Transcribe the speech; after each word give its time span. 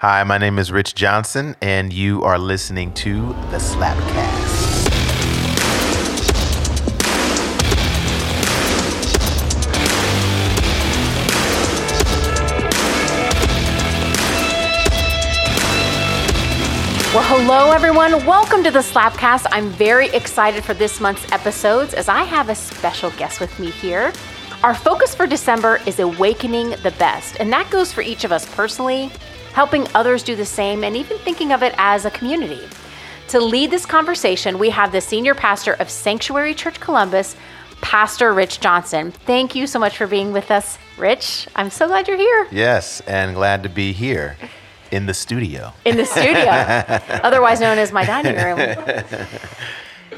Hi, 0.00 0.22
my 0.24 0.36
name 0.36 0.58
is 0.58 0.70
Rich 0.70 0.94
Johnson, 0.94 1.56
and 1.62 1.90
you 1.90 2.22
are 2.22 2.38
listening 2.38 2.92
to 2.96 3.28
the 3.50 3.56
Slapcast. 3.56 4.90
Well, 17.14 17.24
hello 17.24 17.70
everyone. 17.72 18.12
Welcome 18.26 18.62
to 18.64 18.70
the 18.70 18.80
Slapcast. 18.80 19.46
I'm 19.50 19.70
very 19.70 20.08
excited 20.08 20.62
for 20.62 20.74
this 20.74 21.00
month's 21.00 21.32
episodes 21.32 21.94
as 21.94 22.10
I 22.10 22.22
have 22.24 22.50
a 22.50 22.54
special 22.54 23.10
guest 23.12 23.40
with 23.40 23.58
me 23.58 23.70
here. 23.70 24.12
Our 24.62 24.74
focus 24.74 25.14
for 25.14 25.26
December 25.26 25.80
is 25.86 26.00
awakening 26.00 26.70
the 26.82 26.94
best, 26.98 27.40
and 27.40 27.50
that 27.50 27.70
goes 27.70 27.94
for 27.94 28.02
each 28.02 28.24
of 28.24 28.32
us 28.32 28.44
personally, 28.54 29.10
helping 29.56 29.88
others 29.94 30.22
do 30.22 30.36
the 30.36 30.44
same, 30.44 30.84
and 30.84 30.94
even 30.94 31.16
thinking 31.16 31.50
of 31.50 31.62
it 31.62 31.74
as 31.78 32.04
a 32.04 32.10
community. 32.10 32.60
To 33.28 33.40
lead 33.40 33.70
this 33.70 33.86
conversation, 33.86 34.58
we 34.58 34.68
have 34.68 34.92
the 34.92 35.00
senior 35.00 35.34
pastor 35.34 35.72
of 35.80 35.88
Sanctuary 35.88 36.52
Church 36.52 36.78
Columbus, 36.78 37.34
Pastor 37.80 38.34
Rich 38.34 38.60
Johnson. 38.60 39.12
Thank 39.12 39.54
you 39.54 39.66
so 39.66 39.78
much 39.78 39.96
for 39.96 40.06
being 40.06 40.30
with 40.30 40.50
us, 40.50 40.76
Rich. 40.98 41.48
I'm 41.56 41.70
so 41.70 41.86
glad 41.86 42.06
you're 42.06 42.18
here. 42.18 42.46
Yes, 42.52 43.00
and 43.06 43.34
glad 43.34 43.62
to 43.62 43.70
be 43.70 43.94
here 43.94 44.36
in 44.90 45.06
the 45.06 45.14
studio. 45.14 45.72
in 45.86 45.96
the 45.96 46.04
studio, 46.04 46.50
otherwise 47.24 47.58
known 47.58 47.78
as 47.78 47.92
my 47.92 48.04
dining 48.04 48.36
room. 48.36 48.58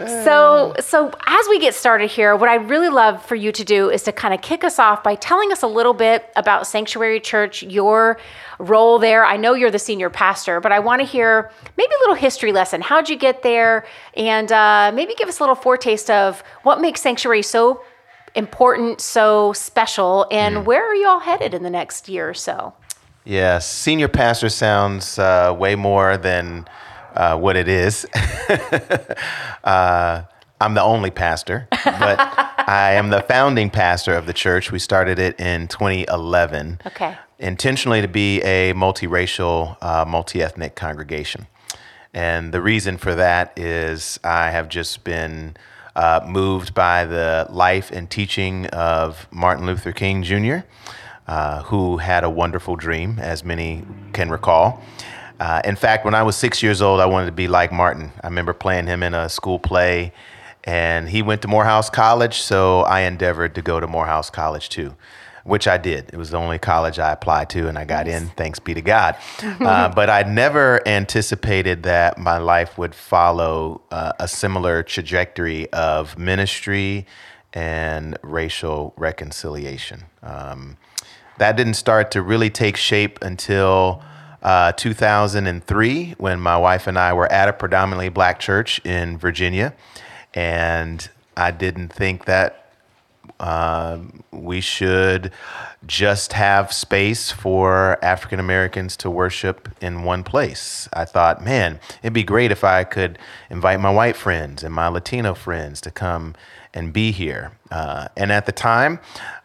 So, 0.07 0.75
so 0.81 1.11
as 1.27 1.47
we 1.49 1.59
get 1.59 1.75
started 1.75 2.11
here, 2.11 2.37
what 2.37 2.49
I'd 2.49 2.69
really 2.69 2.89
love 2.89 3.25
for 3.25 3.35
you 3.35 3.51
to 3.53 3.65
do 3.65 3.91
is 3.91 4.03
to 4.05 4.13
kind 4.13 4.33
of 4.33 4.41
kick 4.41 4.63
us 4.63 4.79
off 4.79 5.03
by 5.03 5.17
telling 5.17 5.51
us 5.51 5.63
a 5.63 5.67
little 5.67 5.95
bit 5.95 6.31
about 6.37 6.67
Sanctuary 6.67 7.21
Church, 7.21 7.63
your 7.63 8.19
role 8.59 8.99
there. 8.99 9.25
I 9.25 9.37
know 9.37 9.55
you're 9.55 9.71
the 9.71 9.79
senior 9.79 10.11
pastor, 10.11 10.61
but 10.61 10.73
I 10.73 10.79
want 10.79 11.01
to 11.01 11.07
hear 11.07 11.51
maybe 11.77 11.93
a 11.93 11.99
little 12.01 12.15
history 12.15 12.53
lesson. 12.53 12.81
How'd 12.81 13.09
you 13.09 13.17
get 13.17 13.43
there? 13.43 13.87
And 14.15 14.51
uh, 14.53 14.93
maybe 14.95 15.15
give 15.15 15.29
us 15.29 15.41
a 15.41 15.43
little 15.43 15.57
foretaste 15.57 16.11
of 16.11 16.43
what 16.63 16.81
makes 16.81 17.01
Sanctuary 17.01 17.43
so 17.43 17.83
important, 18.35 19.01
so 19.01 19.53
special, 19.53 20.27
and 20.31 20.65
where 20.65 20.85
are 20.85 20.95
you 20.95 21.09
all 21.09 21.21
headed 21.21 21.55
in 21.55 21.63
the 21.63 21.71
next 21.71 22.09
year 22.09 22.29
or 22.29 22.35
so? 22.35 22.73
Yes, 23.25 23.69
senior 23.71 24.09
pastor 24.09 24.49
sounds 24.49 25.19
uh, 25.19 25.55
way 25.59 25.75
more 25.75 26.17
than 26.17 26.67
uh, 27.15 27.39
what 27.39 27.57
it 27.57 27.69
is. 27.69 28.07
uh, 29.65 30.23
I'm 30.61 30.75
the 30.75 30.83
only 30.83 31.11
pastor, 31.11 31.69
but 31.71 32.19
I 32.69 32.95
am 32.95 33.11
the 33.11 33.23
founding 33.23 33.71
pastor 33.71 34.15
of 34.15 34.27
the 34.27 34.33
church. 34.33 34.73
We 34.73 34.79
started 34.79 35.19
it 35.19 35.39
in 35.39 35.69
2011. 35.69 36.81
Okay. 36.87 37.17
Intentionally 37.39 38.03
to 38.03 38.09
be 38.09 38.43
a 38.43 38.75
multiracial, 38.75 39.77
uh, 39.81 40.05
multi 40.07 40.43
ethnic 40.43 40.75
congregation. 40.75 41.47
And 42.13 42.53
the 42.53 42.61
reason 42.61 42.97
for 42.97 43.15
that 43.15 43.57
is 43.57 44.19
I 44.25 44.51
have 44.51 44.69
just 44.69 45.05
been 45.05 45.57
uh, 45.95 46.21
moved 46.27 46.75
by 46.75 47.05
the 47.05 47.47
life 47.51 47.91
and 47.91 48.11
teaching 48.11 48.67
of 48.67 49.29
Martin 49.31 49.67
Luther 49.67 49.93
King 49.93 50.23
Jr., 50.23 50.59
uh, 51.27 51.63
who 51.65 51.99
had 51.99 52.25
a 52.25 52.31
wonderful 52.31 52.75
dream, 52.75 53.19
as 53.19 53.45
many 53.45 53.85
can 54.13 54.31
recall. 54.31 54.83
Uh, 55.41 55.61
in 55.65 55.77
fact, 55.77 56.05
when 56.05 56.15
I 56.15 56.23
was 56.23 56.37
six 56.37 56.63
years 56.63 56.83
old, 56.83 57.01
I 57.01 57.07
wanted 57.07 57.27
to 57.27 57.33
be 57.33 57.49
like 57.49 57.73
Martin. 57.73 58.13
I 58.23 58.27
remember 58.27 58.53
playing 58.53 58.87
him 58.87 59.03
in 59.03 59.15
a 59.15 59.29
school 59.29 59.59
play, 59.59 60.13
and 60.65 61.09
he 61.09 61.23
went 61.23 61.43
to 61.43 61.49
Morehouse 61.49 61.89
College, 61.89 62.41
so 62.41 62.81
I 62.81 63.01
endeavored 63.01 63.55
to 63.55 63.63
go 63.63 63.79
to 63.79 63.87
Morehouse 63.87 64.31
College 64.31 64.69
too, 64.69 64.97
which 65.45 65.69
I 65.69 65.79
did. 65.79 66.11
It 66.13 66.17
was 66.17 66.31
the 66.31 66.39
only 66.39 66.59
college 66.59 66.99
I 66.99 67.13
applied 67.13 67.51
to, 67.51 67.69
and 67.69 67.79
I 67.79 67.85
got 67.85 68.09
in, 68.09 68.29
thanks 68.31 68.59
be 68.59 68.75
to 68.75 68.83
God. 68.83 69.17
uh, 69.43 69.89
but 69.91 70.11
I 70.11 70.25
never 70.25 70.87
anticipated 70.87 71.85
that 71.85 72.19
my 72.19 72.39
life 72.39 72.77
would 72.77 72.95
follow 72.95 73.83
uh, 73.93 74.13
a 74.19 74.27
similar 74.27 74.83
trajectory 74.83 75.73
of 75.73 76.19
ministry 76.19 77.07
and 77.53 78.19
racial 78.23 78.93
reconciliation. 78.97 80.05
Um, 80.23 80.77
that 81.39 81.57
didn't 81.57 81.75
start 81.75 82.11
to 82.11 82.23
really 82.23 82.51
take 82.51 82.77
shape 82.77 83.21
until 83.23 84.03
uh, 84.49 84.73
2003 84.73 86.15
when 86.17 86.41
my 86.41 86.57
wife 86.57 86.87
and 86.87 86.99
I 86.99 87.13
were 87.13 87.31
at 87.31 87.51
a 87.51 87.53
predominantly 87.53 88.09
black 88.09 88.41
church 88.41 88.79
in 88.83 89.19
Virginia. 89.19 89.75
And 90.33 91.07
I 91.37 91.51
didn't 91.51 91.93
think 91.93 92.25
that 92.25 92.73
um, 93.41 94.25
we 94.31 94.63
should 94.63 95.33
just 95.87 96.33
have 96.33 96.73
space 96.73 97.31
for 97.31 98.03
African 98.03 98.41
Americans 98.41 98.97
to 98.97 99.11
worship 99.11 99.69
in 99.83 100.03
one 100.03 100.25
place. 100.25 100.89
I 100.95 101.05
thought, 101.05 101.45
man, 101.45 101.79
it'd 102.03 102.15
be 102.15 102.23
great 102.23 102.51
if 102.51 102.65
I 102.65 102.85
could 102.85 103.19
invite 103.51 103.81
my 103.81 103.91
white 103.91 104.17
friends 104.17 104.65
and 104.65 104.73
my 104.73 104.89
Latino 104.89 105.35
friends 105.35 105.79
to 105.83 105.91
come 105.91 106.35
and 106.73 106.93
be 106.93 107.13
here. 107.13 107.53
Uh, 107.71 108.09
and 108.17 108.33
at 108.33 108.47
the 108.47 108.53
time, 108.53 108.99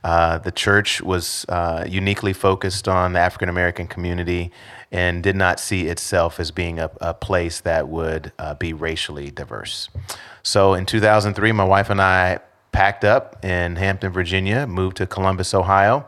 uh, 0.03 0.37
the 0.37 0.51
church 0.51 1.01
was 1.01 1.45
uh, 1.49 1.85
uniquely 1.87 2.31
focused 2.31 2.87
on 2.87 3.13
the 3.13 3.19
African 3.19 3.49
American 3.49 3.87
community 3.87 4.51
and 4.93 5.23
did 5.23 5.35
not 5.35 5.59
see 5.59 5.87
itself 5.87 6.39
as 6.39 6.51
being 6.51 6.79
a, 6.79 6.89
a 7.01 7.15
place 7.15 7.59
that 7.61 7.89
would 7.89 8.31
uh, 8.37 8.53
be 8.53 8.71
racially 8.71 9.31
diverse. 9.31 9.89
So 10.43 10.75
in 10.75 10.85
2003, 10.85 11.51
my 11.51 11.63
wife 11.63 11.89
and 11.89 11.99
I 11.99 12.39
packed 12.71 13.03
up 13.03 13.43
in 13.43 13.75
Hampton, 13.75 14.13
Virginia, 14.13 14.67
moved 14.67 14.97
to 14.97 15.07
Columbus, 15.07 15.53
Ohio 15.55 16.07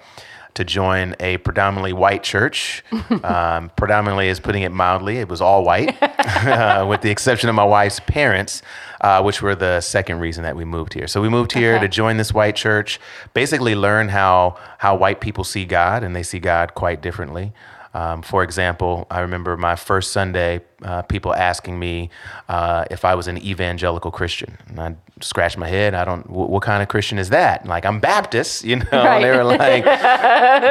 to 0.54 0.64
join 0.64 1.16
a 1.20 1.38
predominantly 1.38 1.94
white 1.94 2.24
church. 2.24 2.84
um, 3.24 3.72
predominantly 3.76 4.30
is 4.30 4.40
putting 4.40 4.62
it 4.62 4.72
mildly. 4.72 5.18
It 5.18 5.30
was 5.30 5.42
all 5.42 5.64
white, 5.64 5.98
uh, 6.02 6.86
with 6.90 7.02
the 7.02 7.10
exception 7.10 7.50
of 7.50 7.56
my 7.56 7.66
wife's 7.66 8.00
parents, 8.00 8.62
uh, 9.02 9.22
which 9.24 9.42
were 9.42 9.56
the 9.56 9.82
second 9.82 10.20
reason 10.20 10.44
that 10.44 10.56
we 10.56 10.64
moved 10.64 10.94
here. 10.94 11.08
So 11.08 11.22
we 11.22 11.30
moved 11.30 11.54
here 11.54 11.80
to 11.80 11.88
join 11.88 12.18
this 12.18 12.34
white 12.34 12.56
church, 12.56 13.00
basically 13.34 13.74
learn 13.74 14.10
how 14.10 14.58
how 14.78 14.96
white 14.96 15.22
people 15.22 15.44
see 15.44 15.66
God, 15.66 16.04
and 16.04 16.16
they 16.16 16.24
see 16.24 16.40
God 16.40 16.76
quite 16.76 17.02
differently. 17.02 17.52
Um, 17.96 18.22
for 18.22 18.44
example, 18.44 19.08
I 19.10 19.22
remember 19.22 19.56
my 19.56 19.78
first 19.78 20.12
Sunday, 20.12 20.60
uh, 20.84 21.04
people 21.04 21.34
asking 21.34 21.80
me 21.80 22.10
uh, 22.50 22.84
if 22.92 23.06
I 23.06 23.16
was 23.16 23.28
an 23.30 23.38
evangelical 23.38 24.12
Christian. 24.12 24.58
And 24.68 24.80
I 24.82 24.96
scratched 25.22 25.58
my 25.58 25.68
head. 25.68 25.94
I 25.94 26.04
don't. 26.06 26.24
wh- 26.24 26.50
What 26.50 26.62
kind 26.64 26.84
of 26.84 26.90
Christian 26.90 27.18
is 27.18 27.30
that? 27.30 27.66
Like 27.66 27.86
I'm 27.86 28.00
Baptist, 28.00 28.64
you 28.66 28.76
know. 28.78 28.86
Right. 28.92 29.22
They 29.22 29.32
were 29.32 29.44
like, 29.46 29.84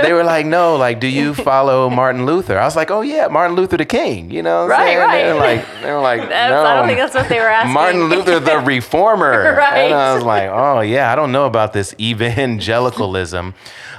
they 0.03 0.13
were 0.13 0.25
like, 0.25 0.45
no, 0.47 0.77
like, 0.77 1.01
do 1.01 1.07
you 1.07 1.33
follow 1.35 1.89
Martin 1.91 2.27
Luther? 2.27 2.59
I 2.59 2.65
was 2.65 2.77
like, 2.77 2.91
oh 2.91 3.01
yeah, 3.01 3.29
Martin 3.29 3.57
Luther 3.57 3.77
the 3.79 3.85
King. 3.87 4.31
You 4.31 4.43
know, 4.43 4.67
what 4.67 4.73
I'm 4.79 4.99
Right. 4.99 5.13
They 5.13 5.33
were 5.33 5.39
right. 5.41 5.57
like, 5.57 5.83
they 5.83 5.93
were 5.93 6.01
like, 6.01 6.21
That's- 6.21 6.51
no, 6.51 6.63
I 6.65 6.75
don't 6.77 6.87
think 6.87 6.99
that's 6.99 7.15
what 7.15 7.29
they 7.29 7.39
were 7.41 7.49
asking. 7.49 7.73
Martin 7.73 8.05
Luther 8.05 8.39
the 8.41 8.59
Reformer. 8.65 9.55
Right. 9.57 9.79
And 9.87 9.95
I 9.95 10.15
was 10.15 10.25
like, 10.25 10.51
oh 10.51 10.81
yeah, 10.81 11.11
I 11.11 11.15
don't 11.17 11.33
know 11.33 11.47
about 11.47 11.73
this 11.73 11.95
evangelicalism, 11.99 13.55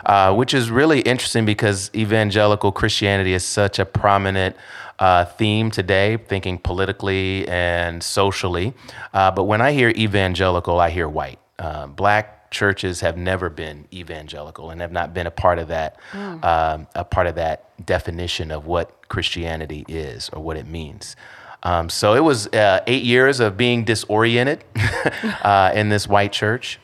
uh, 0.06 0.33
which 0.33 0.53
is 0.53 0.69
really 0.69 1.01
interesting 1.01 1.45
because 1.45 1.89
evangelical 1.95 2.72
Christianity 2.72 3.33
is 3.33 3.44
such 3.44 3.79
a 3.79 3.85
prominent 3.85 4.56
uh, 5.00 5.25
theme 5.25 5.72
today, 5.72 6.17
thinking 6.17 6.57
politically 6.57 7.47
and 7.47 8.01
socially. 8.01 8.73
Uh, 9.13 9.31
but 9.31 9.44
when 9.44 9.61
I 9.61 9.72
hear 9.72 9.89
evangelical, 9.89 10.79
I 10.79 10.89
hear 10.89 11.07
white. 11.07 11.39
Uh, 11.59 11.88
black 11.88 12.51
churches 12.51 13.01
have 13.01 13.17
never 13.17 13.50
been 13.50 13.85
evangelical 13.94 14.69
and 14.69 14.79
have 14.79 14.91
not 14.91 15.13
been 15.13 15.28
a 15.28 15.31
part 15.31 15.59
of 15.59 15.67
that, 15.67 15.97
um, 16.13 16.88
a 16.95 17.03
part 17.03 17.28
of 17.28 17.35
that 17.35 17.85
definition 17.85 18.51
of 18.51 18.66
what 18.66 19.09
Christianity 19.09 19.83
is 19.88 20.29
or 20.29 20.41
what 20.41 20.56
it 20.56 20.66
means. 20.66 21.16
Um, 21.63 21.89
so 21.89 22.13
it 22.13 22.23
was 22.23 22.47
uh, 22.47 22.81
eight 22.88 23.03
years 23.03 23.39
of 23.39 23.57
being 23.57 23.83
disoriented 23.83 24.63
uh, 25.44 25.72
in 25.73 25.89
this 25.89 26.07
white 26.07 26.31
church. 26.31 26.79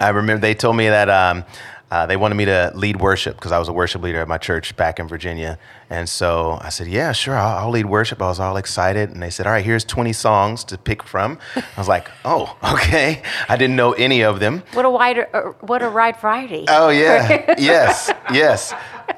I 0.00 0.08
remember 0.08 0.40
they 0.40 0.54
told 0.54 0.76
me 0.76 0.88
that 0.88 1.08
um, 1.08 1.44
uh, 1.92 2.06
they 2.06 2.16
wanted 2.16 2.36
me 2.36 2.46
to 2.46 2.72
lead 2.74 3.02
worship 3.02 3.36
because 3.36 3.52
I 3.52 3.58
was 3.58 3.68
a 3.68 3.72
worship 3.72 4.00
leader 4.00 4.18
at 4.22 4.26
my 4.26 4.38
church 4.38 4.74
back 4.76 4.98
in 4.98 5.06
Virginia. 5.08 5.58
And 5.90 6.08
so 6.08 6.58
I 6.62 6.70
said, 6.70 6.86
Yeah, 6.86 7.12
sure, 7.12 7.36
I'll, 7.36 7.58
I'll 7.66 7.70
lead 7.70 7.84
worship. 7.84 8.22
I 8.22 8.28
was 8.28 8.40
all 8.40 8.56
excited. 8.56 9.10
And 9.10 9.22
they 9.22 9.28
said, 9.28 9.46
All 9.46 9.52
right, 9.52 9.62
here's 9.62 9.84
20 9.84 10.10
songs 10.14 10.64
to 10.64 10.78
pick 10.78 11.02
from. 11.02 11.38
I 11.54 11.62
was 11.76 11.88
like, 11.88 12.08
Oh, 12.24 12.56
okay. 12.74 13.20
I 13.46 13.58
didn't 13.58 13.76
know 13.76 13.92
any 13.92 14.22
of 14.24 14.40
them. 14.40 14.62
What 14.72 14.86
a 14.86 14.90
wide, 14.90 15.18
uh, 15.34 15.40
what 15.60 15.82
a 15.82 15.90
wide 15.90 16.16
variety. 16.16 16.64
Oh 16.66 16.88
yeah, 16.88 17.54
yes, 17.58 18.10
yes. 18.32 18.72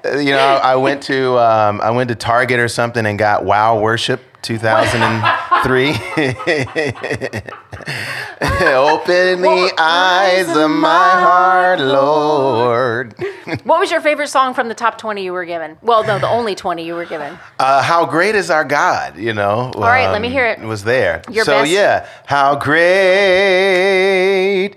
Uh, 0.04 0.18
You 0.18 0.32
know, 0.32 0.38
I 0.60 0.74
went 0.74 1.00
to 1.04 1.38
um, 1.38 1.80
I 1.80 1.92
went 1.92 2.08
to 2.08 2.16
Target 2.16 2.58
or 2.58 2.66
something 2.66 3.06
and 3.06 3.16
got 3.16 3.44
Wow 3.44 3.78
Worship 3.78 4.20
2003. 4.44 5.88
Open 8.74 9.40
the 9.40 9.74
eyes 9.78 10.48
of 10.54 10.70
my 10.70 11.10
heart, 11.10 11.80
Lord. 11.80 13.14
What 13.64 13.78
was 13.78 13.90
your 13.90 14.00
favorite 14.00 14.28
song 14.28 14.54
from 14.54 14.68
the 14.68 14.74
top 14.74 14.96
20 14.96 15.22
you 15.22 15.32
were 15.32 15.44
given? 15.44 15.76
Well, 15.82 16.02
no, 16.02 16.18
the 16.18 16.26
only 16.28 16.54
20 16.54 16.82
you 16.86 16.94
were 16.94 17.04
given. 17.04 17.38
Uh, 17.58 17.82
how 17.82 18.06
great 18.06 18.34
is 18.34 18.50
our 18.50 18.64
God? 18.64 19.18
You 19.18 19.34
know. 19.34 19.70
All 19.74 19.82
right, 19.82 20.10
let 20.10 20.22
me 20.22 20.30
hear 20.30 20.46
it. 20.46 20.60
Was 20.60 20.82
there? 20.82 21.20
Your 21.30 21.44
so 21.44 21.60
best- 21.60 21.70
yeah, 21.70 22.08
how 22.24 22.56
great 22.56 22.84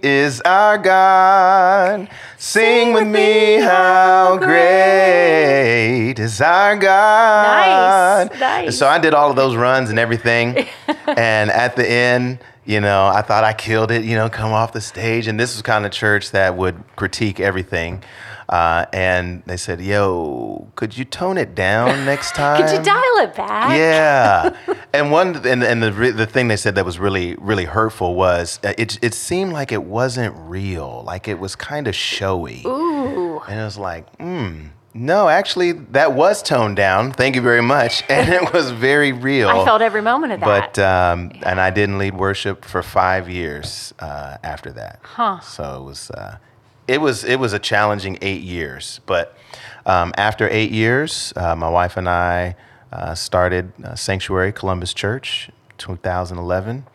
is 0.03 0.41
our 0.41 0.77
God? 0.77 2.09
Sing 2.39 2.94
with 2.94 3.07
me, 3.07 3.56
how 3.56 4.38
great 4.38 6.19
is 6.19 6.39
our 6.39 6.78
God. 6.78 8.30
Nice, 8.30 8.39
nice. 8.39 8.78
So 8.78 8.88
I 8.88 9.00
did 9.00 9.16
all 9.16 9.31
of 9.31 9.36
those 9.36 9.56
runs 9.56 9.89
and 9.89 9.98
everything. 9.98 10.68
and 11.07 11.50
at 11.50 11.75
the 11.75 11.89
end, 11.89 12.38
you 12.63 12.80
know, 12.80 13.07
I 13.07 13.24
thought 13.24 13.44
I 13.44 13.54
killed 13.54 13.89
it, 13.89 14.06
you 14.06 14.16
know, 14.16 14.30
come 14.30 14.51
off 14.51 14.72
the 14.72 14.81
stage. 14.81 15.25
And 15.25 15.39
this 15.39 15.56
was 15.56 15.63
kind 15.63 15.84
of 15.84 15.92
church 15.92 16.30
that 16.30 16.56
would 16.56 16.84
critique 16.95 17.39
everything. 17.39 18.04
Uh, 18.49 18.85
and 18.94 19.44
they 19.45 19.57
said, 19.57 19.81
"Yo, 19.81 20.69
could 20.75 20.97
you 20.97 21.03
tone 21.03 21.38
it 21.38 21.53
down 21.53 22.05
next 22.05 22.33
time? 22.33 22.61
Could 22.65 22.77
you 22.77 22.83
dial 22.83 23.17
it 23.17 23.35
back? 23.35 23.77
Yeah." 23.77 24.75
and 24.94 25.11
one 25.11 25.45
and, 25.45 25.63
and 25.63 25.83
the 25.83 25.91
the 25.91 26.25
thing 26.25 26.47
they 26.47 26.55
said 26.55 26.75
that 26.75 26.85
was 26.85 26.97
really 26.97 27.35
really 27.35 27.65
hurtful 27.65 28.15
was 28.15 28.59
uh, 28.63 28.73
it 28.77 28.99
it 29.01 29.13
seemed 29.13 29.51
like 29.51 29.71
it 29.73 29.83
wasn't 29.83 30.33
real, 30.38 31.03
like 31.05 31.27
it 31.27 31.39
was 31.39 31.55
kind 31.55 31.88
of 31.88 31.95
showy. 31.95 32.63
Ooh. 32.65 33.41
And 33.47 33.59
it 33.59 33.63
was 33.63 33.77
like, 33.77 34.15
hmm. 34.17 34.67
No, 34.93 35.29
actually, 35.29 35.73
that 35.73 36.13
was 36.13 36.41
toned 36.41 36.75
down. 36.75 37.11
Thank 37.11 37.35
you 37.35 37.41
very 37.41 37.61
much, 37.61 38.03
and 38.09 38.33
it 38.33 38.51
was 38.51 38.71
very 38.71 39.11
real. 39.11 39.47
I 39.47 39.63
felt 39.63 39.81
every 39.81 40.01
moment 40.01 40.33
of 40.33 40.39
that. 40.39 40.73
But 40.73 40.81
um, 40.81 41.31
and 41.43 41.61
I 41.61 41.69
didn't 41.69 42.00
lead 42.00 42.15
worship 42.15 42.65
for 42.65 42.81
five 42.81 43.29
years 43.29 43.93
uh, 44.00 44.38
after 44.43 44.71
that. 44.73 45.00
Huh. 45.03 45.39
So 45.41 45.81
it 45.81 45.85
was 45.85 46.09
uh, 46.11 46.38
it 46.88 47.01
was 47.01 47.24
it 47.24 47.39
was 47.39 47.54
a 47.54 47.60
challenging 47.60 48.18
eight 48.22 48.42
years. 48.42 49.01
But 49.06 49.38
um, 49.86 50.13
after 50.18 50.48
eight 50.50 50.72
years, 50.72 51.34
uh, 51.36 51.56
my 51.56 51.69
wife 51.69 51.98
and 51.98 52.10
I 52.10 52.56
uh, 52.92 53.16
started 53.16 53.72
uh, 53.84 53.95
Sanctuary 53.95 54.51
Columbus 54.51 54.94
Church, 54.94 55.50
2011, 55.78 56.86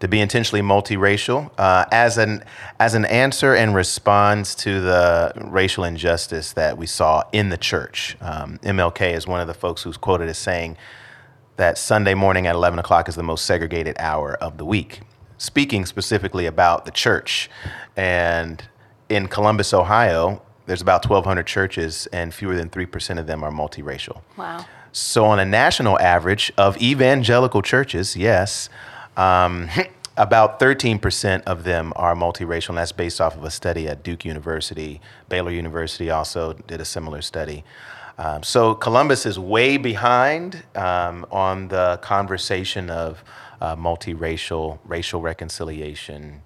to 0.00 0.08
be 0.08 0.20
intentionally 0.20 0.62
multiracial 0.62 1.50
uh, 1.58 1.84
as 1.92 2.18
an 2.18 2.42
as 2.80 2.94
an 2.94 3.04
answer 3.04 3.54
and 3.54 3.74
response 3.74 4.54
to 4.56 4.80
the 4.80 5.32
racial 5.36 5.84
injustice 5.84 6.52
that 6.52 6.78
we 6.78 6.86
saw 6.86 7.22
in 7.32 7.50
the 7.50 7.58
church. 7.58 8.16
Um, 8.20 8.58
MLK 8.62 9.14
is 9.14 9.26
one 9.26 9.40
of 9.40 9.46
the 9.46 9.54
folks 9.54 9.82
who's 9.82 9.96
quoted 9.96 10.28
as 10.28 10.38
saying 10.38 10.76
that 11.56 11.78
Sunday 11.78 12.14
morning 12.14 12.48
at 12.48 12.56
11 12.56 12.80
o'clock 12.80 13.08
is 13.08 13.14
the 13.14 13.22
most 13.22 13.44
segregated 13.44 13.94
hour 14.00 14.34
of 14.34 14.58
the 14.58 14.64
week, 14.64 15.02
speaking 15.38 15.86
specifically 15.86 16.46
about 16.46 16.84
the 16.84 16.90
church. 16.90 17.48
And 17.96 18.64
in 19.08 19.28
Columbus, 19.28 19.74
Ohio, 19.74 20.42
there's 20.66 20.82
about 20.82 21.08
1,200 21.08 21.46
churches, 21.46 22.06
and 22.12 22.32
fewer 22.32 22.56
than 22.56 22.70
3% 22.70 23.18
of 23.18 23.26
them 23.26 23.44
are 23.44 23.50
multiracial. 23.50 24.22
wow. 24.36 24.64
So, 24.96 25.24
on 25.24 25.40
a 25.40 25.44
national 25.44 25.98
average 25.98 26.52
of 26.56 26.80
evangelical 26.80 27.62
churches, 27.62 28.16
yes, 28.16 28.68
um, 29.16 29.68
about 30.16 30.60
13% 30.60 31.42
of 31.42 31.64
them 31.64 31.92
are 31.96 32.14
multiracial, 32.14 32.68
and 32.70 32.78
that's 32.78 32.92
based 32.92 33.20
off 33.20 33.36
of 33.36 33.42
a 33.42 33.50
study 33.50 33.88
at 33.88 34.04
Duke 34.04 34.24
University. 34.24 35.00
Baylor 35.28 35.50
University 35.50 36.10
also 36.10 36.52
did 36.52 36.80
a 36.80 36.84
similar 36.84 37.22
study. 37.22 37.64
Um, 38.18 38.44
so, 38.44 38.76
Columbus 38.76 39.26
is 39.26 39.36
way 39.36 39.76
behind 39.78 40.62
um, 40.76 41.26
on 41.32 41.66
the 41.66 41.98
conversation 42.00 42.88
of 42.88 43.24
uh, 43.60 43.74
multiracial, 43.74 44.78
racial 44.84 45.20
reconciliation, 45.20 46.42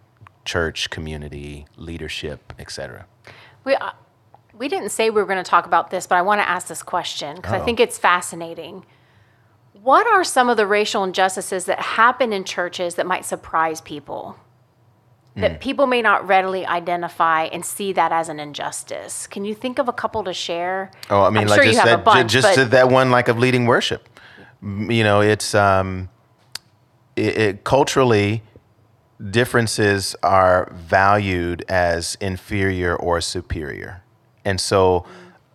church, 0.53 0.89
community, 0.89 1.67
leadership, 1.77 2.55
etc. 2.59 3.05
We, 3.65 3.75
uh, 3.77 3.91
we 4.55 4.67
didn't 4.69 4.89
say 4.89 5.11
we 5.11 5.21
were 5.21 5.27
going 5.27 5.45
to 5.45 5.49
talk 5.49 5.67
about 5.67 5.91
this, 5.91 6.07
but 6.07 6.17
I 6.17 6.23
want 6.23 6.41
to 6.41 6.49
ask 6.49 6.67
this 6.69 6.83
question 6.83 7.37
because 7.37 7.53
I 7.53 7.61
Oh. 7.61 7.65
think 7.67 7.79
it's 7.79 7.99
fascinating. 7.99 8.87
What 9.83 10.07
are 10.07 10.25
some 10.25 10.49
of 10.49 10.57
the 10.57 10.67
racial 10.67 11.05
injustices 11.05 11.67
that 11.67 11.79
happen 11.79 12.33
in 12.33 12.45
churches 12.45 12.95
that 12.95 13.07
might 13.07 13.25
surprise 13.27 13.83
people? 13.83 14.37
Hmm. 15.35 15.43
That 15.43 15.61
people 15.61 15.87
may 15.87 16.01
not 16.01 16.27
readily 16.27 16.67
identify 16.67 17.45
and 17.45 17.63
see 17.65 17.93
that 17.93 18.11
as 18.11 18.31
an 18.31 18.41
injustice. 18.41 19.27
Can 19.27 19.45
you 19.45 19.55
think 19.55 19.79
of 19.79 19.87
a 19.87 19.93
couple 19.93 20.25
to 20.25 20.33
share? 20.33 20.91
Oh, 21.11 21.23
I 21.23 21.29
mean, 21.31 21.43
I'm 21.43 21.49
like 21.49 21.63
sure 21.63 21.73
just 21.73 21.85
that, 21.85 22.05
bunch, 22.05 22.33
ju- 22.33 22.41
just 22.41 22.57
but 22.57 22.71
that 22.71 22.89
one, 22.89 23.11
like 23.11 23.29
of 23.29 23.39
leading 23.39 23.67
worship. 23.67 24.09
You 24.63 25.05
know, 25.05 25.21
it's 25.21 25.55
um, 25.55 26.09
it, 27.17 27.39
it, 27.39 27.65
culturally 27.65 28.43
differences 29.31 30.15
are 30.23 30.73
valued 30.75 31.65
as 31.69 32.17
inferior 32.21 32.95
or 32.95 33.21
superior, 33.21 34.03
and 34.45 34.61
so 34.61 35.05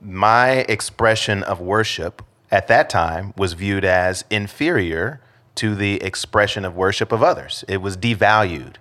my 0.02 0.66
expression 0.70 1.44
of 1.44 1.62
worship 1.62 2.22
at 2.52 2.68
that 2.68 2.90
time 2.90 3.34
was 3.38 3.54
viewed 3.54 3.86
as 3.86 4.26
inferior 4.30 5.22
to 5.56 5.76
the 5.76 5.96
expression 6.04 6.66
of 6.66 6.76
worship 6.76 7.12
of 7.12 7.24
others. 7.24 7.64
It 7.68 7.78
was 7.78 7.96
devalued. 7.96 8.76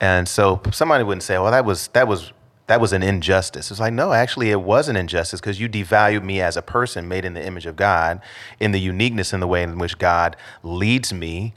And 0.00 0.28
so 0.28 0.60
somebody 0.72 1.04
wouldn't 1.04 1.22
say, 1.22 1.38
well, 1.38 1.50
that 1.50 1.64
was, 1.64 1.88
that 1.88 2.08
was, 2.08 2.32
that 2.66 2.80
was 2.80 2.92
an 2.92 3.02
injustice. 3.02 3.70
It's 3.70 3.80
like, 3.80 3.92
no, 3.92 4.12
actually, 4.12 4.50
it 4.50 4.60
was 4.60 4.88
an 4.88 4.96
injustice 4.96 5.40
because 5.40 5.60
you 5.60 5.68
devalued 5.68 6.24
me 6.24 6.40
as 6.40 6.56
a 6.56 6.62
person 6.62 7.06
made 7.08 7.24
in 7.24 7.34
the 7.34 7.44
image 7.44 7.66
of 7.66 7.76
God, 7.76 8.20
in 8.58 8.72
the 8.72 8.80
uniqueness 8.80 9.32
in 9.32 9.40
the 9.40 9.46
way 9.46 9.62
in 9.62 9.78
which 9.78 9.98
God 9.98 10.36
leads 10.62 11.12
me 11.12 11.54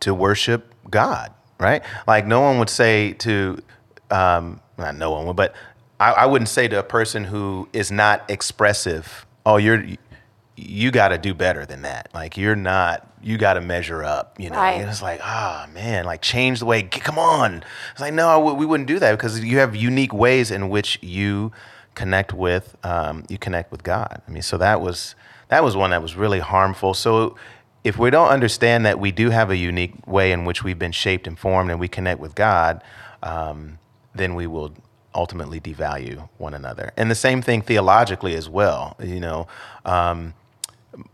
to 0.00 0.14
worship 0.14 0.74
God, 0.90 1.32
right? 1.60 1.82
Like, 2.06 2.26
no 2.26 2.40
one 2.40 2.58
would 2.58 2.70
say 2.70 3.12
to, 3.12 3.62
um, 4.10 4.60
not 4.78 4.96
no 4.96 5.12
one 5.12 5.26
would, 5.26 5.36
but 5.36 5.54
I, 6.00 6.12
I 6.12 6.26
wouldn't 6.26 6.48
say 6.48 6.66
to 6.68 6.78
a 6.78 6.82
person 6.82 7.24
who 7.24 7.68
is 7.72 7.92
not 7.92 8.28
expressive, 8.30 9.26
oh, 9.44 9.58
you're, 9.58 9.84
you 10.56 10.90
got 10.90 11.08
to 11.08 11.18
do 11.18 11.34
better 11.34 11.64
than 11.66 11.82
that. 11.82 12.08
Like, 12.14 12.36
you're 12.36 12.56
not, 12.56 13.06
you 13.22 13.36
got 13.36 13.54
to 13.54 13.60
measure 13.60 14.02
up, 14.02 14.40
you 14.40 14.50
know? 14.50 14.56
Right. 14.56 14.80
And 14.80 14.88
it's 14.90 15.02
like, 15.02 15.20
ah, 15.22 15.68
man, 15.72 16.06
like, 16.06 16.22
change 16.22 16.60
the 16.60 16.66
way, 16.66 16.82
come 16.82 17.18
on. 17.18 17.62
It's 17.92 18.00
like, 18.00 18.14
no, 18.14 18.28
I 18.28 18.34
w- 18.34 18.56
we 18.56 18.66
wouldn't 18.66 18.88
do 18.88 18.98
that 18.98 19.12
because 19.12 19.44
you 19.44 19.58
have 19.58 19.76
unique 19.76 20.12
ways 20.12 20.50
in 20.50 20.70
which 20.70 20.98
you 21.02 21.52
connect 21.94 22.32
with, 22.32 22.76
um, 22.82 23.24
you 23.28 23.36
connect 23.36 23.70
with 23.70 23.82
God. 23.82 24.22
I 24.26 24.30
mean, 24.30 24.42
so 24.42 24.56
that 24.58 24.80
was, 24.80 25.14
that 25.48 25.62
was 25.62 25.76
one 25.76 25.90
that 25.90 26.00
was 26.00 26.16
really 26.16 26.38
harmful. 26.38 26.94
So, 26.94 27.36
if 27.82 27.98
we 27.98 28.10
don't 28.10 28.28
understand 28.28 28.84
that 28.86 28.98
we 28.98 29.10
do 29.10 29.30
have 29.30 29.50
a 29.50 29.56
unique 29.56 30.06
way 30.06 30.32
in 30.32 30.44
which 30.44 30.62
we've 30.62 30.78
been 30.78 30.92
shaped 30.92 31.26
and 31.26 31.38
formed 31.38 31.70
and 31.70 31.80
we 31.80 31.88
connect 31.88 32.20
with 32.20 32.34
God, 32.34 32.82
um, 33.22 33.78
then 34.14 34.34
we 34.34 34.46
will 34.46 34.72
ultimately 35.14 35.60
devalue 35.60 36.28
one 36.38 36.54
another. 36.54 36.92
And 36.96 37.10
the 37.10 37.14
same 37.14 37.42
thing 37.42 37.62
theologically 37.62 38.34
as 38.34 38.48
well. 38.48 38.96
You 39.02 39.20
know, 39.20 39.48
um, 39.84 40.34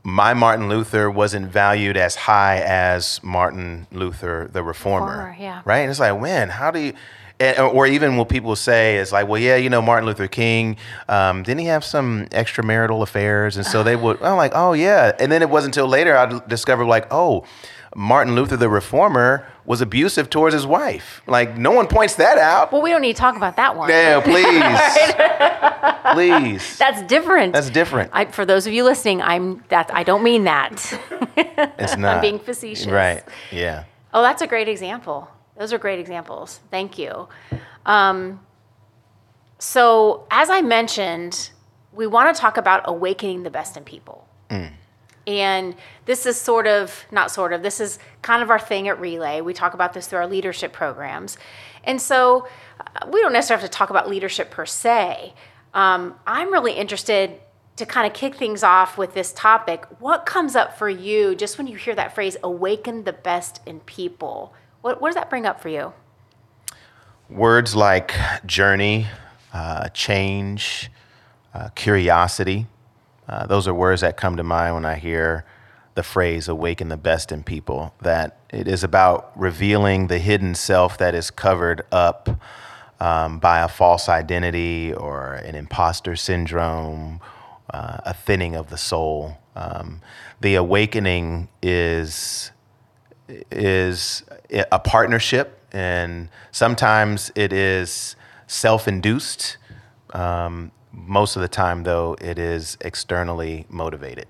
my 0.03 0.35
Martin 0.35 0.69
Luther 0.69 1.11
wasn't 1.11 1.47
valued 1.51 1.97
as 1.97 2.17
high 2.17 2.59
as 2.59 3.23
Martin 3.23 3.87
Luther, 3.93 4.49
the 4.53 4.63
reformer. 4.63 5.07
Reformer, 5.07 5.37
yeah. 5.39 5.63
Right? 5.65 5.79
And 5.79 5.91
it's 5.91 6.01
like, 6.01 6.21
man, 6.21 6.49
how 6.49 6.71
do 6.71 6.81
you. 6.81 6.93
And, 7.39 7.59
or 7.59 7.87
even 7.87 8.17
what 8.17 8.31
people 8.31 8.57
say 8.57 8.97
is 8.97 9.13
like, 9.13 9.29
well, 9.29 9.41
yeah, 9.41 9.57
you 9.57 9.69
know, 9.69 9.83
Martin 9.83 10.07
Luther 10.07 10.27
King, 10.27 10.79
um, 11.09 11.43
didn't 11.43 11.61
he 11.61 11.67
have 11.67 11.85
some 11.85 12.27
extramarital 12.31 13.03
affairs? 13.03 13.57
And 13.59 13.67
so 13.67 13.83
they 13.83 13.95
would, 14.03 14.23
I'm 14.23 14.37
like, 14.37 14.53
oh, 14.55 14.73
yeah. 14.73 15.13
And 15.21 15.31
then 15.31 15.43
it 15.43 15.51
wasn't 15.51 15.77
until 15.77 15.87
later 15.89 16.17
I 16.17 16.41
discovered, 16.49 16.87
like, 16.87 17.07
oh, 17.11 17.45
Martin 17.95 18.35
Luther, 18.35 18.57
the 18.57 18.69
reformer, 18.69 19.47
was 19.65 19.81
abusive 19.81 20.31
towards 20.31 20.55
his 20.55 20.67
wife. 20.67 21.23
Like, 21.27 21.57
no 21.57 21.73
one 21.73 21.87
points 21.89 22.15
that 22.17 22.39
out. 22.39 22.73
well, 22.73 22.83
we 22.83 22.91
don't 22.91 23.01
need 23.03 23.17
to 23.17 23.21
talk 23.21 23.37
about 23.37 23.57
that 23.57 23.77
one. 23.77 23.89
Yeah, 23.91 24.21
please. 26.15 26.53
please. 26.53 26.79
That's 26.79 27.03
different. 27.03 27.53
That's 27.53 27.71
different. 27.71 28.11
I, 28.13 28.27
for 28.27 28.45
those 28.45 28.67
of 28.67 28.73
you 28.73 28.85
listening, 28.85 29.23
I'm 29.23 29.65
that 29.69 29.91
I 29.93 30.03
don't 30.03 30.23
mean 30.23 30.45
that. 30.45 30.73
It's 31.79 31.97
not. 31.99 32.17
I'm 32.17 32.21
being 32.21 32.39
facetious. 32.39 32.87
Right. 32.87 33.23
Yeah. 33.51 33.85
Oh, 34.15 34.23
that's 34.23 34.41
a 34.41 34.47
great 34.47 34.69
example. 34.69 35.29
Those 35.59 35.73
are 35.73 35.79
great 35.79 35.99
examples. 35.99 36.61
Thank 36.71 36.99
you. 36.99 37.29
Um, 37.85 38.41
so, 39.59 40.27
as 40.31 40.51
I 40.51 40.61
mentioned, 40.61 41.51
we 41.93 42.07
want 42.07 42.35
to 42.35 42.41
talk 42.41 42.57
about 42.59 42.83
awakening 42.85 43.43
the 43.43 43.51
best 43.51 43.77
in 43.77 43.85
people. 43.85 44.29
And 45.27 45.75
this 46.05 46.25
is 46.27 46.41
sort 46.41 46.67
of, 46.67 47.05
not 47.11 47.31
sort 47.31 47.53
of, 47.53 47.63
this 47.63 47.81
is 47.81 47.99
kind 48.23 48.43
of 48.43 48.51
our 48.51 48.61
thing 48.61 48.87
at 48.87 49.01
Relay. 49.01 49.41
We 49.41 49.55
talk 49.55 49.75
about 49.75 49.93
this 49.93 50.07
through 50.07 50.21
our 50.21 50.27
leadership 50.27 50.73
programs. 50.73 51.37
And 51.85 52.01
so, 52.01 52.47
uh, 52.81 53.07
we 53.11 53.21
don't 53.23 53.33
necessarily 53.33 53.63
have 53.63 53.71
to 53.71 53.77
talk 53.77 53.91
about 53.91 54.09
leadership 54.09 54.51
per 54.51 54.67
se. 54.67 55.35
Um, 55.75 56.15
I'm 56.27 56.53
really 56.53 56.73
interested 56.73 57.41
to 57.77 57.87
kind 57.87 58.07
of 58.07 58.13
kick 58.13 58.37
things 58.37 58.63
off 58.63 58.97
with 58.97 59.15
this 59.15 59.33
topic. 59.33 59.85
What 59.99 60.27
comes 60.27 60.57
up 60.57 60.79
for 60.79 60.89
you 60.89 61.35
just 61.35 61.59
when 61.59 61.67
you 61.67 61.77
hear 61.77 61.95
that 61.95 62.15
phrase, 62.15 62.37
awaken 62.43 63.05
the 63.05 63.13
best 63.13 63.61
in 63.67 63.81
people? 63.81 64.55
What, 64.87 65.01
what 65.01 65.09
does 65.09 65.17
that 65.17 65.29
bring 65.29 65.47
up 65.47 65.61
for 65.61 65.69
you? 65.69 65.93
Words 67.29 67.75
like 67.75 68.15
journey, 68.47 69.09
uh, 69.53 69.89
change, 69.89 70.93
uh, 71.53 71.71
curiosity, 71.71 72.69
uh, 73.29 73.49
those 73.49 73.67
are 73.67 73.75
words 73.75 74.03
that 74.03 74.17
come 74.17 74.37
to 74.37 74.45
mind 74.45 74.77
when 74.77 74.85
I 74.85 74.95
hear 74.95 75.45
the 75.97 76.05
phrase 76.05 76.47
awaken 76.47 76.89
the 76.89 76.97
best 76.97 77.33
in 77.33 77.43
people. 77.43 77.97
That 78.01 78.39
it 78.51 78.69
is 78.69 78.85
about 78.85 79.33
revealing 79.35 80.07
the 80.07 80.21
hidden 80.21 80.55
self 80.55 80.99
that 80.99 81.17
is 81.17 81.33
covered 81.33 81.83
up 81.91 82.29
um, 83.01 83.41
by 83.41 83.63
a 83.63 83.69
false 83.69 84.09
identity 84.09 84.95
or 84.95 85.33
an 85.33 85.57
imposter 85.57 86.15
syndrome, 86.15 87.21
uh, 87.71 87.99
a 88.05 88.15
thinning 88.15 88.55
of 88.55 88.71
the 88.71 88.79
soul. 88.79 89.37
Um, 89.57 90.01
the 90.41 90.55
awakening 90.55 91.49
is 91.61 92.53
is 93.51 94.23
a 94.71 94.79
partnership, 94.79 95.61
and 95.73 96.29
sometimes 96.53 97.31
it 97.35 97.53
is 97.53 98.17
self 98.47 98.89
induced, 98.89 99.57
Um, 100.13 100.73
most 100.93 101.37
of 101.37 101.43
the 101.43 101.49
time, 101.49 101.83
though, 101.83 102.17
it 102.21 102.39
is 102.39 102.79
externally 102.81 103.67
motivated. 103.69 104.27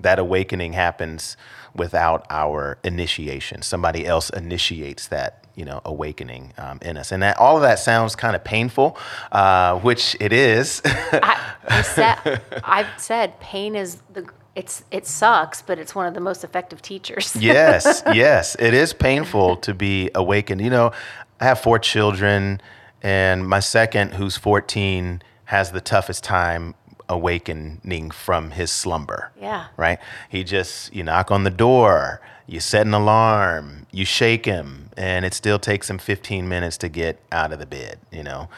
That 0.00 0.18
awakening 0.18 0.72
happens 0.72 1.36
without 1.74 2.24
our 2.30 2.78
initiation. 2.84 3.62
Somebody 3.62 4.06
else 4.06 4.30
initiates 4.30 5.08
that 5.08 5.44
you 5.56 5.64
know 5.64 5.80
awakening 5.84 6.52
um, 6.58 6.78
in 6.82 6.96
us 6.96 7.10
and 7.10 7.22
that 7.22 7.36
all 7.38 7.56
of 7.56 7.62
that 7.62 7.78
sounds 7.78 8.14
kind 8.14 8.36
of 8.36 8.44
painful 8.44 8.96
uh, 9.32 9.78
which 9.80 10.14
it 10.20 10.32
is 10.32 10.82
I, 10.84 11.54
I 11.66 11.82
said, 11.82 12.42
I've 12.62 13.00
said 13.00 13.40
pain 13.40 13.74
is 13.74 14.02
the 14.12 14.28
it's 14.56 14.82
it 14.90 15.06
sucks, 15.06 15.62
but 15.62 15.78
it's 15.78 15.94
one 15.94 16.06
of 16.06 16.14
the 16.14 16.20
most 16.20 16.42
effective 16.42 16.82
teachers. 16.82 17.36
yes, 17.38 18.02
yes, 18.12 18.56
it 18.58 18.74
is 18.74 18.92
painful 18.92 19.58
to 19.58 19.74
be 19.74 20.10
awakened. 20.14 20.62
You 20.62 20.70
know, 20.70 20.92
I 21.38 21.44
have 21.44 21.60
four 21.60 21.78
children, 21.78 22.60
and 23.02 23.46
my 23.46 23.60
second, 23.60 24.14
who's 24.14 24.36
14, 24.38 25.22
has 25.44 25.70
the 25.70 25.82
toughest 25.82 26.24
time 26.24 26.74
awakening 27.08 28.10
from 28.10 28.50
his 28.50 28.70
slumber. 28.70 29.30
Yeah. 29.40 29.66
Right? 29.76 29.98
He 30.28 30.42
just, 30.42 30.94
you 30.94 31.04
knock 31.04 31.30
on 31.30 31.44
the 31.44 31.50
door, 31.50 32.20
you 32.46 32.58
set 32.58 32.86
an 32.86 32.94
alarm, 32.94 33.86
you 33.92 34.04
shake 34.04 34.44
him, 34.44 34.90
and 34.96 35.24
it 35.24 35.34
still 35.34 35.58
takes 35.58 35.88
him 35.88 35.98
15 35.98 36.48
minutes 36.48 36.76
to 36.78 36.88
get 36.88 37.20
out 37.30 37.52
of 37.52 37.58
the 37.58 37.66
bed, 37.66 38.00
you 38.10 38.22
know? 38.22 38.48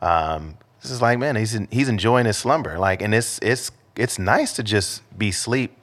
Um, 0.00 0.56
this 0.80 0.90
is 0.90 1.02
like, 1.02 1.18
man, 1.18 1.36
he's, 1.36 1.58
he's 1.70 1.88
enjoying 1.88 2.24
his 2.24 2.38
slumber. 2.38 2.78
Like, 2.78 3.02
and 3.02 3.14
it's, 3.14 3.38
it's, 3.42 3.72
it's 3.98 4.18
nice 4.18 4.54
to 4.54 4.62
just 4.62 5.02
be 5.18 5.30
sleep 5.32 5.76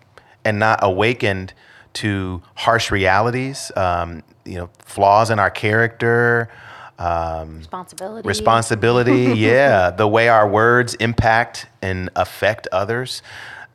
and 0.44 0.58
not 0.58 0.80
awakened 0.82 1.54
to 1.94 2.42
harsh 2.56 2.90
realities, 2.92 3.72
um, 3.76 4.24
you 4.46 4.56
know, 4.56 4.70
flaws 4.80 5.30
in 5.30 5.40
our 5.40 5.52
character, 5.52 6.50
um, 6.98 7.58
responsibility. 7.60 8.28
Responsibility, 8.28 9.24
yeah. 9.36 9.92
The 9.92 10.08
way 10.08 10.30
our 10.30 10.48
words 10.48 10.94
impact 10.96 11.68
and 11.82 12.10
affect 12.16 12.68
others, 12.72 13.22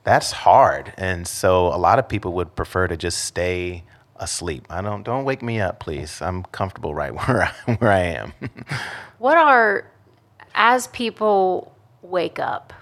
that's 0.05 0.33
hard. 0.33 0.95
And 0.97 1.27
so 1.27 1.67
a 1.69 1.77
lot 1.77 1.99
of 1.99 2.09
people 2.09 2.33
would 2.33 2.57
prefer 2.57 2.89
to 2.89 2.97
just 2.97 3.25
stay 3.25 3.85
asleep. 4.17 4.67
I 4.71 4.81
don't 4.81 5.03
don't 5.03 5.25
wake 5.25 5.43
me 5.43 5.61
up, 5.61 5.81
please. 5.81 6.23
I'm 6.23 6.45
comfortable 6.45 6.95
right 6.95 7.15
where 7.27 7.43
I, 7.43 7.75
where 7.75 7.93
I 7.93 8.01
am. 8.01 8.33
what 9.19 9.37
are 9.37 9.87
as 10.55 10.87
people 10.89 11.75
wake 12.03 12.39
up 12.39 12.73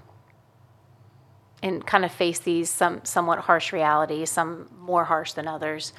and 1.62 1.84
kind 1.86 2.04
of 2.04 2.12
face 2.12 2.38
these 2.38 2.70
some 2.70 3.04
somewhat 3.04 3.40
harsh 3.40 3.72
realities, 3.72 4.30
some 4.30 4.68
more 4.80 5.04
harsh 5.04 5.32
than 5.32 5.48
others. 5.48 5.92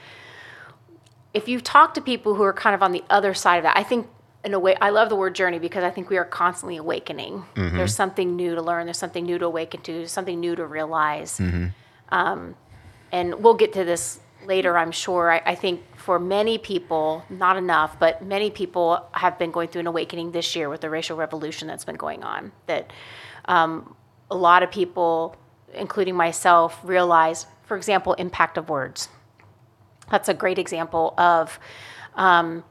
If 1.34 1.48
you 1.48 1.62
talk 1.62 1.94
to 1.94 2.02
people 2.02 2.36
who 2.36 2.44
are 2.44 2.54
kind 2.54 2.74
of 2.74 2.82
on 2.82 2.92
the 2.92 3.04
other 3.10 3.34
side 3.34 3.58
of 3.58 3.64
that, 3.64 3.78
I 3.78 3.84
think 3.84 4.08
in 4.44 4.54
a 4.54 4.60
way, 4.60 4.76
I 4.82 4.90
love 4.90 5.10
the 5.10 5.16
word 5.16 5.36
journey 5.36 5.60
because 5.60 5.84
I 5.84 5.90
think 5.90 6.10
we 6.10 6.18
are 6.18 6.26
constantly 6.26 6.78
awakening. 6.78 7.44
Mm-hmm. 7.56 7.78
There's 7.78 7.96
something 7.96 8.36
new 8.36 8.56
to 8.56 8.62
learn. 8.62 8.86
There's 8.86 8.98
something 8.98 9.26
new 9.26 9.38
to 9.38 9.46
awaken 9.46 9.82
to. 9.82 10.08
Something 10.08 10.40
new 10.40 10.56
to 10.56 10.66
realize. 10.66 11.38
Mm-hmm. 11.38 11.68
Um, 12.10 12.56
and 13.12 13.36
we'll 13.44 13.56
get 13.56 13.74
to 13.74 13.84
this 13.84 14.22
later, 14.46 14.78
I'm 14.78 14.92
sure. 14.92 15.32
I, 15.32 15.42
I, 15.46 15.56
think 15.56 15.82
for 15.98 16.20
many 16.20 16.58
people, 16.58 17.24
not 17.30 17.58
enough, 17.58 18.00
but 18.00 18.24
many 18.24 18.50
people 18.50 19.06
have 19.12 19.38
been 19.38 19.52
going 19.52 19.68
through 19.68 19.82
an 19.82 19.88
awakening 19.88 20.32
this 20.32 20.56
year 20.56 20.70
with 20.70 20.82
the 20.82 20.90
racial 20.90 21.18
revolution 21.18 21.68
that's 21.68 21.86
been 21.86 21.98
going 21.98 22.24
on. 22.24 22.52
That 22.68 22.92
um, 23.46 23.96
a 24.32 24.36
lot 24.36 24.64
of 24.64 24.72
people, 24.72 25.36
including 25.74 26.16
myself, 26.16 26.80
realize, 26.84 27.46
for 27.64 27.78
example, 27.78 28.14
impact 28.14 28.58
of 28.58 28.70
words. 28.70 29.10
That's 30.12 30.30
a 30.30 30.34
great 30.34 30.60
example 30.60 31.14
of. 31.18 31.60
Um, 32.16 32.64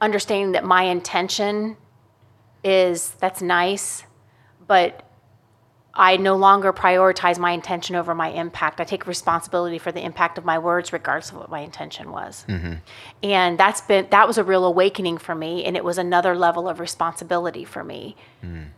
understanding 0.00 0.52
that 0.52 0.64
my 0.64 0.84
intention 0.84 1.76
is 2.64 3.10
that's 3.20 3.42
nice, 3.42 4.04
but 4.66 5.04
I 5.94 6.16
no 6.16 6.36
longer 6.36 6.72
prioritize 6.72 7.38
my 7.38 7.50
intention 7.52 7.96
over 7.96 8.14
my 8.14 8.28
impact. 8.28 8.80
I 8.80 8.84
take 8.84 9.06
responsibility 9.06 9.78
for 9.78 9.90
the 9.90 10.04
impact 10.04 10.38
of 10.38 10.44
my 10.44 10.58
words, 10.58 10.92
regardless 10.92 11.30
of 11.30 11.38
what 11.38 11.50
my 11.50 11.60
intention 11.60 12.12
was. 12.12 12.44
Mm-hmm. 12.48 12.74
And 13.24 13.58
that's 13.58 13.80
been 13.80 14.06
that 14.10 14.26
was 14.26 14.38
a 14.38 14.44
real 14.44 14.64
awakening 14.64 15.18
for 15.18 15.34
me, 15.34 15.64
and 15.64 15.76
it 15.76 15.84
was 15.84 15.98
another 15.98 16.36
level 16.36 16.68
of 16.68 16.78
responsibility 16.80 17.64
for 17.64 17.82
me. 17.82 18.16
Mm. 18.44 18.68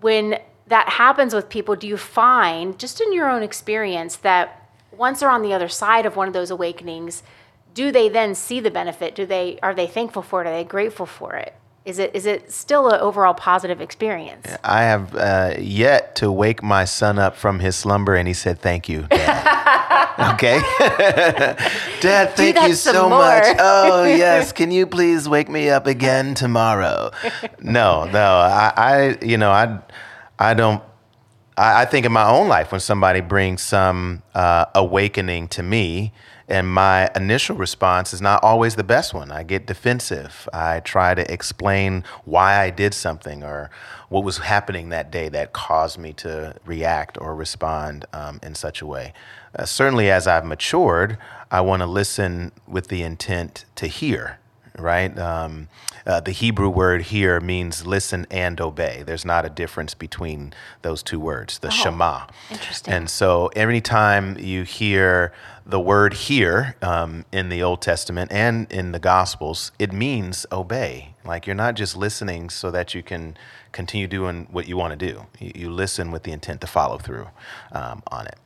When 0.00 0.38
that 0.66 0.88
happens 0.90 1.34
with 1.34 1.48
people, 1.48 1.76
do 1.76 1.86
you 1.86 1.96
find, 1.96 2.78
just 2.78 3.00
in 3.00 3.12
your 3.12 3.28
own 3.28 3.42
experience, 3.42 4.16
that 4.16 4.68
once 4.90 5.20
they're 5.20 5.30
on 5.30 5.42
the 5.42 5.52
other 5.52 5.68
side 5.68 6.06
of 6.06 6.16
one 6.16 6.28
of 6.28 6.34
those 6.34 6.50
awakenings, 6.50 7.22
do 7.74 7.90
they 7.90 8.08
then 8.08 8.34
see 8.34 8.60
the 8.60 8.70
benefit? 8.70 9.14
Do 9.14 9.26
they 9.26 9.58
are 9.62 9.74
they 9.74 9.86
thankful 9.86 10.22
for 10.22 10.42
it? 10.42 10.46
Are 10.46 10.52
they 10.52 10.64
grateful 10.64 11.06
for 11.06 11.34
it? 11.34 11.54
Is 11.84 11.98
it 11.98 12.14
is 12.14 12.24
it 12.24 12.50
still 12.50 12.88
an 12.88 13.00
overall 13.00 13.34
positive 13.34 13.80
experience? 13.80 14.46
I 14.64 14.82
have 14.82 15.14
uh, 15.14 15.54
yet 15.58 16.16
to 16.16 16.32
wake 16.32 16.62
my 16.62 16.86
son 16.86 17.18
up 17.18 17.36
from 17.36 17.58
his 17.58 17.76
slumber, 17.76 18.14
and 18.14 18.26
he 18.26 18.32
said, 18.32 18.58
"Thank 18.58 18.88
you, 18.88 19.02
Dad." 19.02 20.14
okay, 20.34 20.60
Dad, 22.00 22.34
thank 22.36 22.62
you 22.62 22.74
so 22.74 23.10
more. 23.10 23.18
much. 23.18 23.56
Oh 23.58 24.04
yes, 24.08 24.50
can 24.52 24.70
you 24.70 24.86
please 24.86 25.28
wake 25.28 25.50
me 25.50 25.68
up 25.68 25.86
again 25.86 26.34
tomorrow? 26.34 27.10
no, 27.60 28.04
no, 28.04 28.36
I, 28.36 28.72
I 28.76 29.18
you 29.20 29.36
know, 29.36 29.50
I, 29.50 29.78
I 30.38 30.54
don't. 30.54 30.82
I, 31.56 31.84
think 31.84 32.04
in 32.04 32.10
my 32.10 32.28
own 32.28 32.48
life 32.48 32.72
when 32.72 32.80
somebody 32.80 33.20
brings 33.20 33.62
some 33.62 34.24
uh, 34.34 34.64
awakening 34.74 35.46
to 35.48 35.62
me 35.62 36.12
and 36.48 36.68
my 36.68 37.10
initial 37.16 37.56
response 37.56 38.12
is 38.12 38.20
not 38.20 38.42
always 38.42 38.76
the 38.76 38.84
best 38.84 39.14
one. 39.14 39.32
I 39.32 39.44
get 39.44 39.66
defensive. 39.66 40.48
I 40.52 40.80
try 40.80 41.14
to 41.14 41.32
explain 41.32 42.04
why 42.24 42.60
I 42.60 42.70
did 42.70 42.92
something 42.92 43.42
or 43.42 43.70
what 44.10 44.24
was 44.24 44.38
happening 44.38 44.90
that 44.90 45.10
day 45.10 45.28
that 45.30 45.52
caused 45.52 45.98
me 45.98 46.12
to 46.14 46.54
react 46.66 47.16
or 47.18 47.34
respond 47.34 48.04
um, 48.12 48.40
in 48.42 48.54
such 48.54 48.82
a 48.82 48.86
way. 48.86 49.14
Uh, 49.56 49.64
certainly, 49.64 50.10
as 50.10 50.26
I've 50.26 50.44
matured, 50.44 51.16
I 51.50 51.62
want 51.62 51.80
to 51.80 51.86
listen 51.86 52.52
with 52.66 52.88
the 52.88 53.02
intent 53.02 53.64
to 53.76 53.86
hear 53.86 54.38
right? 54.78 55.16
Um, 55.18 55.68
uh, 56.06 56.20
the 56.20 56.32
Hebrew 56.32 56.68
word 56.68 57.02
here 57.02 57.40
means 57.40 57.86
listen 57.86 58.26
and 58.30 58.60
obey. 58.60 59.02
There's 59.06 59.24
not 59.24 59.46
a 59.46 59.48
difference 59.48 59.94
between 59.94 60.52
those 60.82 61.02
two 61.02 61.18
words, 61.18 61.58
the 61.58 61.68
oh, 61.68 61.70
Shema. 61.70 62.26
Interesting. 62.50 62.92
And 62.92 63.10
so 63.10 63.48
anytime 63.56 64.36
you 64.38 64.64
hear 64.64 65.32
the 65.64 65.80
word 65.80 66.12
hear 66.12 66.76
um, 66.82 67.24
in 67.32 67.48
the 67.48 67.62
Old 67.62 67.80
Testament 67.80 68.30
and 68.32 68.70
in 68.70 68.92
the 68.92 68.98
Gospels, 68.98 69.72
it 69.78 69.92
means 69.92 70.44
obey. 70.52 71.14
Like 71.24 71.46
you're 71.46 71.54
not 71.54 71.74
just 71.74 71.96
listening 71.96 72.50
so 72.50 72.70
that 72.70 72.94
you 72.94 73.02
can 73.02 73.36
continue 73.72 74.06
doing 74.06 74.46
what 74.50 74.68
you 74.68 74.76
want 74.76 74.98
to 74.98 75.12
do. 75.12 75.26
You, 75.38 75.52
you 75.54 75.70
listen 75.70 76.10
with 76.10 76.24
the 76.24 76.32
intent 76.32 76.60
to 76.60 76.66
follow 76.66 76.98
through 76.98 77.28
um, 77.72 78.02
on 78.08 78.26
it. 78.26 78.36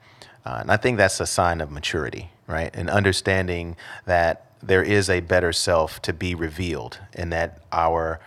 Uh, 0.45 0.59
and 0.61 0.71
I 0.71 0.77
think 0.77 0.97
that's 0.97 1.21
a 1.21 1.27
sign 1.27 1.61
of 1.61 1.71
maturity, 1.71 2.31
right? 2.47 2.71
And 2.75 2.89
understanding 2.89 3.77
that 4.07 4.48
there 4.63 4.83
is 4.83 5.09
a 5.09 5.21
better 5.21 5.53
self 5.53 6.03
to 6.03 6.13
be 6.13 6.35
revealed, 6.35 6.99
and 7.15 7.33
that 7.33 7.63
our 7.73 8.21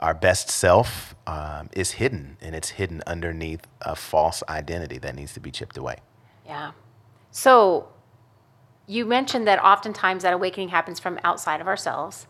our 0.00 0.14
best 0.14 0.48
self 0.48 1.14
um, 1.26 1.68
is 1.72 1.92
hidden, 1.92 2.36
and 2.40 2.54
it's 2.54 2.70
hidden 2.70 3.02
underneath 3.06 3.66
a 3.82 3.96
false 3.96 4.42
identity 4.48 4.98
that 4.98 5.14
needs 5.14 5.32
to 5.34 5.40
be 5.40 5.50
chipped 5.50 5.76
away. 5.76 5.96
Yeah. 6.46 6.72
So, 7.30 7.88
you 8.86 9.04
mentioned 9.04 9.46
that 9.46 9.62
oftentimes 9.62 10.22
that 10.22 10.32
awakening 10.32 10.68
happens 10.68 11.00
from 11.00 11.18
outside 11.24 11.60
of 11.60 11.66
ourselves. 11.66 12.26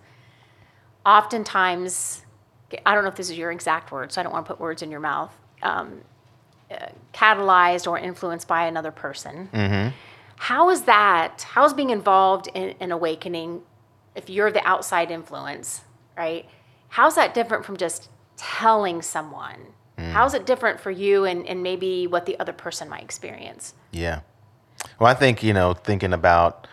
Oftentimes, 1.06 2.24
I 2.84 2.94
don't 2.94 3.04
know 3.04 3.10
if 3.10 3.16
this 3.16 3.30
is 3.30 3.38
your 3.38 3.52
exact 3.52 3.92
words, 3.92 4.14
so 4.14 4.20
I 4.20 4.24
don't 4.24 4.32
want 4.32 4.46
to 4.46 4.52
put 4.52 4.60
words 4.60 4.82
in 4.82 4.90
your 4.90 5.00
mouth. 5.00 5.34
Um, 5.62 6.00
uh, 6.70 6.88
catalyzed 7.14 7.86
or 7.86 7.98
influenced 7.98 8.46
by 8.46 8.66
another 8.66 8.90
person. 8.90 9.48
Mm-hmm. 9.52 9.94
How 10.38 10.70
is 10.70 10.82
that? 10.82 11.42
How 11.42 11.64
is 11.64 11.74
being 11.74 11.90
involved 11.90 12.48
in 12.54 12.74
an 12.80 12.92
awakening, 12.92 13.62
if 14.14 14.30
you're 14.30 14.50
the 14.50 14.66
outside 14.66 15.10
influence, 15.10 15.82
right? 16.16 16.46
How's 16.88 17.16
that 17.16 17.34
different 17.34 17.64
from 17.64 17.76
just 17.76 18.08
telling 18.36 19.02
someone? 19.02 19.74
Mm. 19.98 20.12
How's 20.12 20.34
it 20.34 20.46
different 20.46 20.80
for 20.80 20.90
you 20.90 21.24
and, 21.24 21.46
and 21.46 21.62
maybe 21.62 22.06
what 22.06 22.24
the 22.24 22.38
other 22.38 22.52
person 22.52 22.88
might 22.88 23.02
experience? 23.02 23.74
Yeah. 23.90 24.20
Well, 24.98 25.10
I 25.10 25.14
think, 25.14 25.42
you 25.42 25.52
know, 25.52 25.74
thinking 25.74 26.12
about 26.12 26.66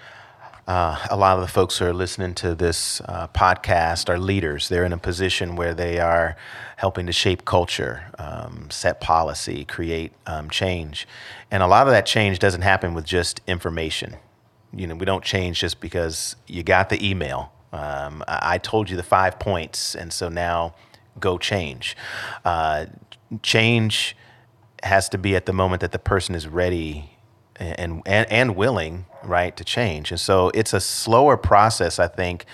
uh, 0.68 0.98
a 1.12 1.16
lot 1.16 1.36
of 1.38 1.42
the 1.42 1.48
folks 1.48 1.78
who 1.78 1.86
are 1.86 1.94
listening 1.94 2.34
to 2.34 2.56
this 2.56 3.00
uh, 3.02 3.28
podcast 3.28 4.10
are 4.10 4.18
leaders. 4.18 4.68
They're 4.68 4.86
in 4.86 4.94
a 4.94 4.98
position 4.98 5.56
where 5.56 5.76
they 5.76 6.00
are 6.00 6.36
helping 6.78 7.06
to 7.06 7.12
shape 7.12 7.46
culture, 7.46 8.12
um, 8.18 8.70
set 8.72 9.00
policy, 9.00 9.64
create 9.66 10.12
um, 10.26 10.50
change. 10.50 11.08
And 11.52 11.62
a 11.62 11.68
lot 11.68 11.86
of 11.86 11.94
that 11.94 12.08
change 12.08 12.40
doesn't 12.40 12.64
happen 12.64 12.96
with 12.96 13.06
just 13.06 13.42
information. 13.46 14.16
You 14.74 14.88
know, 14.88 14.96
we 14.96 15.06
don't 15.06 15.24
change 15.24 15.60
just 15.60 15.80
because 15.80 16.36
you 16.48 16.64
got 16.64 16.90
the 16.90 17.08
email. 17.08 17.52
Um, 17.72 18.24
I 18.28 18.58
told 18.58 18.90
you 18.90 18.98
the 18.98 19.04
five 19.04 19.38
points, 19.38 19.96
and 19.96 20.12
so 20.12 20.30
now 20.30 20.74
go 21.20 21.38
change. 21.38 21.96
Uh, 22.44 22.88
change 23.44 24.18
has 24.82 25.10
to 25.10 25.18
be 25.18 25.36
at 25.36 25.46
the 25.46 25.54
moment 25.54 25.82
that 25.82 25.92
the 25.92 26.00
person 26.00 26.36
is 26.36 26.48
ready 26.48 27.15
and, 27.58 28.02
and, 28.06 28.32
and 28.32 28.56
willing, 28.56 29.06
right, 29.24 29.56
to 29.58 29.64
change. 29.64 30.12
And 30.12 30.20
so 30.20 30.50
it's 30.54 30.74
a 30.74 30.80
slower 30.80 31.38
process, 31.38 32.00
I 32.00 32.08
think, 32.08 32.46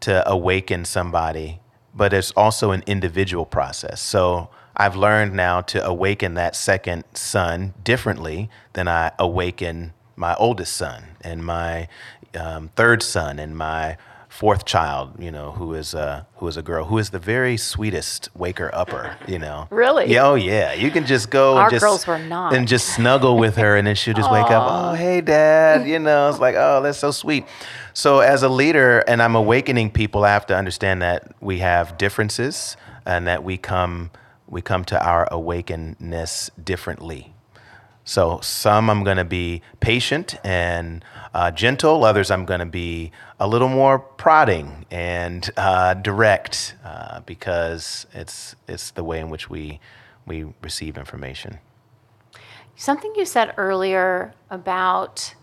to 0.00 0.28
awaken 0.28 0.84
somebody, 0.84 1.60
but 1.94 2.12
it's 2.12 2.30
also 2.32 2.70
an 2.70 2.82
individual 2.86 3.46
process. 3.46 4.00
So 4.00 4.50
I've 4.76 4.96
learned 4.96 5.34
now 5.34 5.60
to 5.62 5.84
awaken 5.84 6.34
that 6.34 6.56
second 6.56 7.04
son 7.14 7.74
differently 7.82 8.50
than 8.72 8.88
I 8.88 9.12
awaken 9.18 9.92
my 10.16 10.34
oldest 10.36 10.76
son 10.76 11.04
and 11.20 11.44
my 11.44 11.88
um, 12.34 12.70
third 12.76 13.02
son 13.02 13.38
and 13.38 13.56
my 13.56 13.96
fourth 14.34 14.64
child, 14.64 15.14
you 15.20 15.30
know, 15.30 15.52
who 15.52 15.74
is 15.74 15.94
a 15.94 16.26
who 16.38 16.48
is 16.48 16.56
a 16.56 16.62
girl 16.62 16.86
who 16.86 16.98
is 16.98 17.10
the 17.10 17.20
very 17.20 17.56
sweetest 17.56 18.28
waker 18.34 18.68
upper, 18.74 19.16
you 19.28 19.38
know. 19.38 19.68
Really? 19.70 20.06
Yeah, 20.12 20.26
oh 20.26 20.34
yeah. 20.34 20.72
You 20.72 20.90
can 20.90 21.06
just 21.06 21.30
go 21.30 21.56
Our 21.56 21.62
and 21.62 21.70
just 21.70 21.84
girls 21.84 22.04
were 22.04 22.18
not. 22.18 22.52
and 22.52 22.66
just 22.66 22.96
snuggle 22.96 23.38
with 23.38 23.54
her 23.56 23.76
and 23.76 23.86
then 23.86 23.94
she'll 23.94 24.12
just 24.12 24.32
wake 24.32 24.50
up, 24.50 24.64
"Oh, 24.68 24.94
hey 24.94 25.20
dad." 25.20 25.86
You 25.86 26.00
know, 26.00 26.28
it's 26.28 26.40
like, 26.40 26.56
"Oh, 26.58 26.82
that's 26.82 26.98
so 26.98 27.12
sweet." 27.12 27.46
So 27.92 28.18
as 28.18 28.42
a 28.42 28.48
leader 28.48 29.04
and 29.06 29.22
I'm 29.22 29.36
awakening 29.36 29.92
people, 29.92 30.24
I 30.24 30.30
have 30.32 30.46
to 30.46 30.56
understand 30.56 31.00
that 31.02 31.32
we 31.40 31.60
have 31.60 31.96
differences 31.96 32.76
and 33.06 33.28
that 33.28 33.44
we 33.44 33.56
come 33.56 34.10
we 34.48 34.60
come 34.62 34.84
to 34.86 34.98
our 35.00 35.28
awakenedness 35.30 36.50
differently. 36.62 37.34
So 38.06 38.40
some 38.42 38.90
I'm 38.90 39.02
going 39.04 39.16
to 39.16 39.24
be 39.24 39.62
patient 39.80 40.36
and 40.44 41.02
uh, 41.32 41.50
gentle. 41.50 42.04
Others 42.04 42.30
I'm 42.30 42.44
going 42.44 42.60
to 42.60 42.66
be 42.66 43.12
a 43.44 43.46
little 43.46 43.68
more 43.68 43.98
prodding 43.98 44.86
and 44.90 45.50
uh, 45.58 45.92
direct 45.92 46.74
uh, 46.82 47.20
because 47.20 48.06
it's 48.14 48.56
it's 48.66 48.90
the 48.92 49.04
way 49.04 49.20
in 49.20 49.28
which 49.28 49.50
we 49.50 49.80
we 50.24 50.46
receive 50.62 50.96
information. 50.96 51.58
Something 52.74 53.12
you 53.14 53.26
said 53.26 53.52
earlier 53.58 54.32
about 54.48 55.34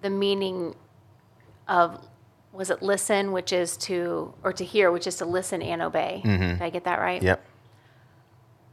the 0.00 0.08
meaning 0.08 0.74
of 1.68 2.00
was 2.50 2.70
it 2.70 2.80
listen, 2.80 3.30
which 3.30 3.52
is 3.52 3.76
to 3.76 4.32
or 4.42 4.54
to 4.54 4.64
hear, 4.64 4.90
which 4.90 5.06
is 5.06 5.16
to 5.16 5.26
listen 5.26 5.60
and 5.60 5.82
obey. 5.82 6.22
Did 6.24 6.62
I 6.62 6.70
get 6.70 6.84
that 6.84 6.98
right? 6.98 7.22
Yep. 7.22 7.44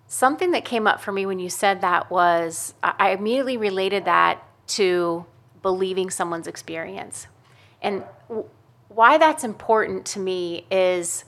Something 0.07 0.51
that 0.51 0.63
came 0.63 0.87
up 0.87 1.01
for 1.01 1.11
me 1.11 1.25
when 1.25 1.39
you 1.39 1.49
said 1.49 1.81
that 1.81 2.09
was 2.09 2.73
I 2.81 3.09
immediately 3.09 3.57
related 3.57 4.05
that 4.05 4.41
to 4.67 5.25
believing 5.61 6.09
someone's 6.09 6.47
experience. 6.47 7.27
And 7.81 8.03
w- 8.27 8.49
why 8.89 9.17
that's 9.17 9.43
important 9.43 10.05
to 10.07 10.19
me 10.19 10.65
is 10.71 11.23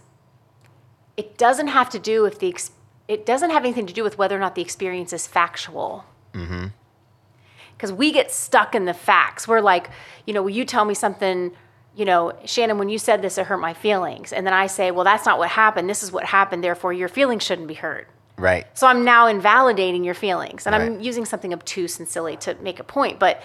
it 1.17 1.37
doesn't 1.37 1.67
have 1.67 1.89
to 1.91 1.99
do 1.99 2.21
with 2.21 2.39
the 2.39 2.49
ex- 2.49 2.71
it 3.07 3.25
doesn't 3.25 3.49
have 3.49 3.63
anything 3.63 3.87
to 3.87 3.93
do 3.93 4.03
with 4.03 4.17
whether 4.17 4.35
or 4.35 4.39
not 4.39 4.55
the 4.55 4.61
experience 4.61 5.11
is 5.13 5.27
factual. 5.27 6.05
Mm-hmm. 6.33 6.67
Because 7.75 7.91
we 7.91 8.11
get 8.11 8.31
stuck 8.31 8.75
in 8.75 8.85
the 8.85 8.93
facts. 8.93 9.47
We're 9.47 9.59
like, 9.59 9.89
you 10.25 10.33
know, 10.33 10.43
will 10.43 10.51
you 10.51 10.65
tell 10.65 10.85
me 10.85 10.93
something, 10.93 11.51
you 11.95 12.05
know, 12.05 12.31
Shannon, 12.45 12.77
when 12.77 12.89
you 12.89 12.97
said 12.97 13.21
this, 13.21 13.37
it 13.37 13.47
hurt 13.47 13.57
my 13.57 13.73
feelings. 13.73 14.31
And 14.31 14.45
then 14.45 14.53
I 14.53 14.67
say, 14.67 14.91
well, 14.91 15.03
that's 15.03 15.25
not 15.25 15.39
what 15.39 15.49
happened. 15.49 15.89
This 15.89 16.03
is 16.03 16.11
what 16.11 16.25
happened. 16.25 16.63
Therefore, 16.63 16.93
your 16.93 17.09
feelings 17.09 17.43
shouldn't 17.43 17.67
be 17.67 17.73
hurt. 17.73 18.07
Right. 18.37 18.65
So 18.77 18.87
I'm 18.87 19.03
now 19.03 19.27
invalidating 19.27 20.03
your 20.03 20.13
feelings, 20.15 20.65
and 20.65 20.73
I'm 20.73 20.99
using 20.99 21.25
something 21.25 21.53
obtuse 21.53 21.99
and 21.99 22.07
silly 22.07 22.37
to 22.37 22.55
make 22.55 22.79
a 22.79 22.83
point. 22.83 23.19
But 23.19 23.41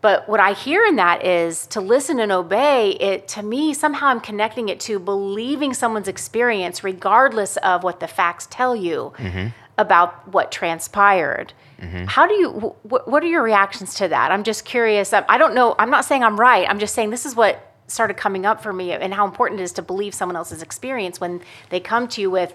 but 0.00 0.28
what 0.28 0.40
I 0.40 0.52
hear 0.52 0.84
in 0.84 0.96
that 0.96 1.24
is 1.24 1.66
to 1.68 1.80
listen 1.80 2.20
and 2.20 2.32
obey. 2.32 2.92
It 2.92 3.28
to 3.28 3.42
me 3.42 3.74
somehow 3.74 4.06
I'm 4.06 4.20
connecting 4.20 4.68
it 4.68 4.80
to 4.80 4.98
believing 4.98 5.74
someone's 5.74 6.08
experience, 6.08 6.82
regardless 6.82 7.56
of 7.58 7.82
what 7.82 8.00
the 8.00 8.08
facts 8.08 8.46
tell 8.50 8.74
you 8.74 9.12
mm-hmm. 9.16 9.48
about 9.76 10.28
what 10.28 10.50
transpired. 10.50 11.52
Mm-hmm. 11.80 12.04
How 12.06 12.26
do 12.26 12.34
you? 12.34 12.50
Wh- 12.50 13.06
what 13.06 13.22
are 13.22 13.28
your 13.28 13.42
reactions 13.42 13.94
to 13.96 14.08
that? 14.08 14.32
I'm 14.32 14.44
just 14.44 14.64
curious. 14.64 15.12
I 15.12 15.38
don't 15.38 15.54
know. 15.54 15.74
I'm 15.78 15.90
not 15.90 16.04
saying 16.04 16.24
I'm 16.24 16.40
right. 16.40 16.68
I'm 16.68 16.78
just 16.78 16.94
saying 16.94 17.10
this 17.10 17.26
is 17.26 17.34
what 17.34 17.66
started 17.86 18.16
coming 18.16 18.46
up 18.46 18.62
for 18.62 18.72
me, 18.72 18.92
and 18.92 19.12
how 19.12 19.26
important 19.26 19.60
it 19.60 19.64
is 19.64 19.72
to 19.72 19.82
believe 19.82 20.14
someone 20.14 20.36
else's 20.36 20.62
experience 20.62 21.20
when 21.20 21.42
they 21.68 21.80
come 21.80 22.08
to 22.08 22.20
you 22.20 22.30
with 22.30 22.54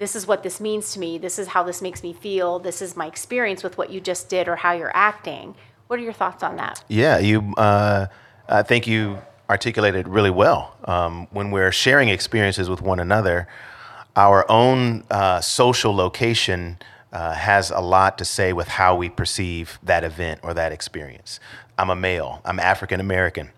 this 0.00 0.16
is 0.16 0.26
what 0.26 0.42
this 0.42 0.60
means 0.60 0.94
to 0.94 0.98
me. 0.98 1.18
This 1.18 1.38
is 1.38 1.48
how 1.48 1.62
this 1.62 1.82
makes 1.82 2.02
me 2.02 2.14
feel. 2.14 2.58
This 2.58 2.80
is 2.80 2.96
my 2.96 3.06
experience 3.06 3.62
with 3.62 3.76
what 3.76 3.90
you 3.90 4.00
just 4.00 4.30
did 4.30 4.48
or 4.48 4.56
how 4.56 4.72
you're 4.72 4.96
acting. 4.96 5.54
What 5.90 5.98
are 5.98 6.04
your 6.04 6.12
thoughts 6.12 6.44
on 6.44 6.54
that? 6.54 6.84
Yeah, 6.86 7.18
you. 7.18 7.52
Uh, 7.56 8.06
I 8.48 8.62
think 8.62 8.86
you 8.86 9.18
articulated 9.48 10.06
really 10.06 10.30
well. 10.30 10.76
Um, 10.84 11.26
when 11.32 11.50
we're 11.50 11.72
sharing 11.72 12.10
experiences 12.10 12.70
with 12.70 12.80
one 12.80 13.00
another, 13.00 13.48
our 14.14 14.48
own 14.48 15.02
uh, 15.10 15.40
social 15.40 15.92
location 15.92 16.78
uh, 17.12 17.32
has 17.32 17.72
a 17.72 17.80
lot 17.80 18.18
to 18.18 18.24
say 18.24 18.52
with 18.52 18.68
how 18.68 18.94
we 18.94 19.08
perceive 19.08 19.80
that 19.82 20.04
event 20.04 20.38
or 20.44 20.54
that 20.54 20.70
experience. 20.70 21.40
I'm 21.76 21.90
a 21.90 21.96
male. 21.96 22.40
I'm 22.44 22.60
African 22.60 23.00
American. 23.00 23.50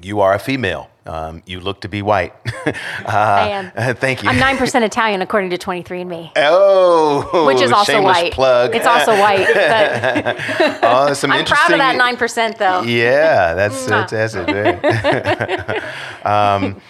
You 0.00 0.20
are 0.20 0.32
a 0.32 0.38
female. 0.38 0.88
Um, 1.06 1.42
you 1.46 1.60
look 1.60 1.80
to 1.82 1.88
be 1.88 2.02
white. 2.02 2.34
I 3.06 3.48
am. 3.50 3.96
Thank 3.96 4.22
you. 4.22 4.28
I'm 4.28 4.38
nine 4.38 4.56
percent 4.56 4.84
Italian 4.84 5.22
according 5.22 5.50
to 5.50 5.58
23andMe, 5.58 6.32
Oh, 6.36 7.46
which 7.46 7.60
is 7.60 7.70
also 7.72 8.02
white. 8.02 8.32
plug. 8.32 8.74
It's 8.74 8.86
also 8.86 9.12
white. 9.18 9.46
But 9.46 10.36
oh, 10.82 11.12
some 11.14 11.30
I'm 11.30 11.40
interesting. 11.40 11.66
proud 11.66 11.72
of 11.72 11.78
that 11.78 11.96
nine 11.96 12.16
percent 12.16 12.58
though. 12.58 12.82
Yeah, 12.82 13.54
that's 13.54 13.86
it. 14.34 14.46
Very. 14.46 15.80
um, 16.24 16.80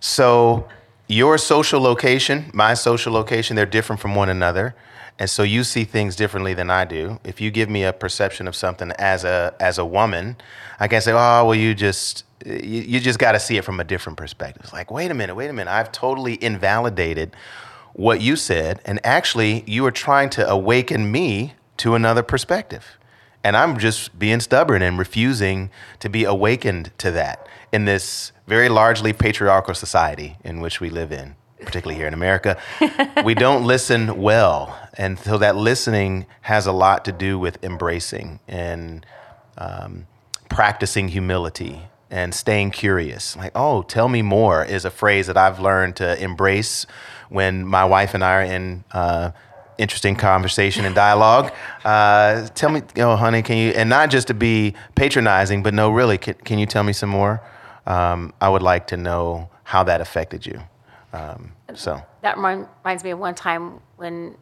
so 0.00 0.68
your 1.06 1.38
social 1.38 1.80
location, 1.80 2.50
my 2.52 2.74
social 2.74 3.12
location, 3.12 3.56
they're 3.56 3.66
different 3.66 4.00
from 4.00 4.14
one 4.14 4.28
another, 4.28 4.74
and 5.18 5.30
so 5.30 5.42
you 5.42 5.64
see 5.64 5.84
things 5.84 6.16
differently 6.16 6.54
than 6.54 6.70
I 6.70 6.84
do. 6.84 7.20
If 7.24 7.40
you 7.40 7.50
give 7.50 7.68
me 7.68 7.84
a 7.84 7.92
perception 7.92 8.48
of 8.48 8.56
something 8.56 8.92
as 8.98 9.24
a 9.24 9.54
as 9.60 9.78
a 9.78 9.84
woman, 9.84 10.36
I 10.80 10.88
can 10.88 11.00
say, 11.00 11.12
oh, 11.12 11.44
well, 11.46 11.54
you 11.54 11.74
just 11.74 12.24
you, 12.44 12.80
you 12.82 13.00
just 13.00 13.18
got 13.18 13.32
to 13.32 13.40
see 13.40 13.56
it 13.56 13.64
from 13.64 13.80
a 13.80 13.84
different 13.84 14.18
perspective. 14.18 14.62
It's 14.64 14.72
like, 14.72 14.90
wait 14.90 15.10
a 15.10 15.14
minute, 15.14 15.34
wait 15.34 15.50
a 15.50 15.52
minute, 15.52 15.70
I've 15.70 15.92
totally 15.92 16.42
invalidated 16.42 17.34
what 17.94 18.20
you 18.20 18.34
said, 18.34 18.80
and 18.84 19.00
actually, 19.04 19.62
you 19.68 19.86
are 19.86 19.92
trying 19.92 20.28
to 20.30 20.48
awaken 20.48 21.10
me 21.10 21.54
to 21.76 21.94
another 21.94 22.24
perspective. 22.24 22.98
And 23.44 23.56
I'm 23.56 23.78
just 23.78 24.18
being 24.18 24.40
stubborn 24.40 24.82
and 24.82 24.98
refusing 24.98 25.70
to 26.00 26.08
be 26.08 26.24
awakened 26.24 26.90
to 26.98 27.10
that 27.12 27.46
in 27.72 27.84
this 27.84 28.32
very 28.46 28.68
largely 28.68 29.12
patriarchal 29.12 29.74
society 29.74 30.36
in 30.42 30.60
which 30.60 30.80
we 30.80 30.90
live 30.90 31.12
in, 31.12 31.36
particularly 31.64 31.98
here 31.98 32.06
in 32.06 32.14
America. 32.14 32.56
we 33.24 33.34
don't 33.34 33.64
listen 33.74 34.20
well. 34.20 34.78
And 34.94 35.18
so 35.18 35.38
that 35.38 35.56
listening 35.56 36.26
has 36.42 36.66
a 36.66 36.72
lot 36.72 37.04
to 37.06 37.12
do 37.12 37.38
with 37.38 37.62
embracing 37.64 38.40
and 38.46 39.04
um, 39.58 40.06
practicing 40.48 41.08
humility 41.08 41.82
and 42.10 42.34
staying 42.34 42.70
curious. 42.70 43.36
Like, 43.36 43.52
oh, 43.54 43.82
tell 43.82 44.08
me 44.08 44.22
more 44.22 44.64
is 44.64 44.84
a 44.84 44.90
phrase 44.90 45.26
that 45.26 45.36
I've 45.36 45.58
learned 45.58 45.96
to 45.96 46.22
embrace 46.22 46.86
when 47.28 47.66
my 47.66 47.84
wife 47.84 48.14
and 48.14 48.22
I 48.22 48.34
are 48.34 48.42
in 48.42 48.84
uh, 48.92 49.30
interesting 49.78 50.14
conversation 50.14 50.84
and 50.84 50.94
dialogue. 50.94 51.52
Uh, 51.84 52.48
tell 52.54 52.70
me, 52.70 52.80
oh, 52.96 53.14
honey, 53.14 53.42
can 53.42 53.58
you, 53.58 53.68
and 53.72 53.90
not 53.90 54.08
just 54.08 54.28
to 54.28 54.32
be 54.32 54.72
patronizing, 54.94 55.62
but 55.62 55.74
no, 55.74 55.90
really, 55.90 56.16
can, 56.16 56.32
can 56.32 56.58
you 56.58 56.64
tell 56.64 56.82
me 56.82 56.94
some 56.94 57.10
more? 57.10 57.42
Um, 57.86 58.32
I 58.40 58.48
would 58.48 58.62
like 58.62 58.86
to 58.86 58.96
know 58.96 59.50
how 59.64 59.84
that 59.84 60.00
affected 60.00 60.46
you. 60.46 60.62
Um, 61.14 61.52
so, 61.74 62.02
That 62.22 62.36
remind, 62.36 62.66
reminds 62.84 63.04
me 63.04 63.10
of 63.10 63.18
one 63.18 63.34
time 63.34 63.80
when 63.96 64.36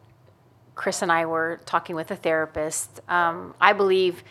Chris 0.75 1.01
and 1.03 1.11
I 1.11 1.25
were 1.25 1.59
talking 1.65 1.95
with 1.95 2.09
a 2.11 2.15
therapist. 2.15 2.99
Um, 3.07 3.53
I 3.61 3.73
believe 3.73 4.23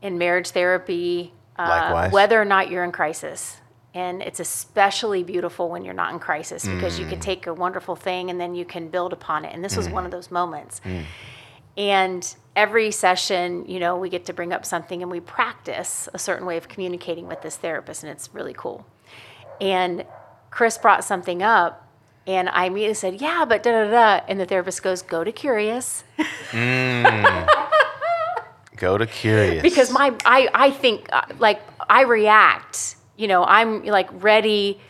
in 0.00 0.16
marriage 0.16 0.50
therapy, 0.50 1.32
uh, 1.56 2.08
whether 2.10 2.40
or 2.40 2.44
not 2.44 2.70
you're 2.70 2.84
in 2.84 2.92
crisis. 2.92 3.58
And 3.94 4.22
it's 4.22 4.40
especially 4.40 5.22
beautiful 5.22 5.70
when 5.70 5.84
you're 5.84 5.94
not 5.94 6.12
in 6.12 6.18
crisis 6.18 6.66
because 6.66 6.98
you 6.98 7.06
can 7.06 7.18
take 7.18 7.46
a 7.46 7.54
wonderful 7.54 7.96
thing 7.96 8.28
and 8.28 8.38
then 8.38 8.54
you 8.54 8.66
can 8.66 8.88
build 8.88 9.12
upon 9.14 9.46
it. 9.46 9.54
And 9.54 9.64
this 9.64 9.74
was 9.76 9.88
one 9.88 10.04
of 10.04 10.10
those 10.10 10.30
moments. 10.30 10.82
And 11.78 12.36
every 12.54 12.90
session, 12.90 13.64
you 13.66 13.80
know, 13.80 13.96
we 13.96 14.08
get 14.10 14.26
to 14.26 14.34
bring 14.34 14.52
up 14.52 14.64
something 14.66 15.00
and 15.02 15.10
we 15.10 15.20
practice 15.20 16.10
a 16.12 16.18
certain 16.18 16.46
way 16.46 16.56
of 16.58 16.68
communicating 16.68 17.26
with 17.26 17.40
this 17.42 17.56
therapist, 17.56 18.02
and 18.02 18.12
it's 18.12 18.28
really 18.34 18.54
cool. 18.54 18.86
And 19.60 20.04
Chris 20.56 20.78
brought 20.78 21.04
something 21.04 21.42
up, 21.42 21.86
and 22.26 22.48
I 22.48 22.64
immediately 22.64 22.94
said, 22.94 23.20
"Yeah, 23.20 23.44
but 23.44 23.62
da 23.62 23.72
da 23.72 23.90
da." 23.90 24.24
And 24.26 24.40
the 24.40 24.46
therapist 24.46 24.82
goes, 24.82 25.02
"Go 25.02 25.22
to 25.22 25.30
Curious," 25.30 26.02
go 28.76 28.96
to 28.96 29.06
curious. 29.06 29.60
because 29.62 29.90
my 29.90 30.14
I 30.24 30.48
I 30.54 30.70
think 30.70 31.10
uh, 31.12 31.24
like 31.38 31.60
I 31.90 32.04
react. 32.04 32.96
You 33.18 33.28
know, 33.28 33.44
I'm 33.44 33.84
like 33.84 34.08
ready. 34.22 34.80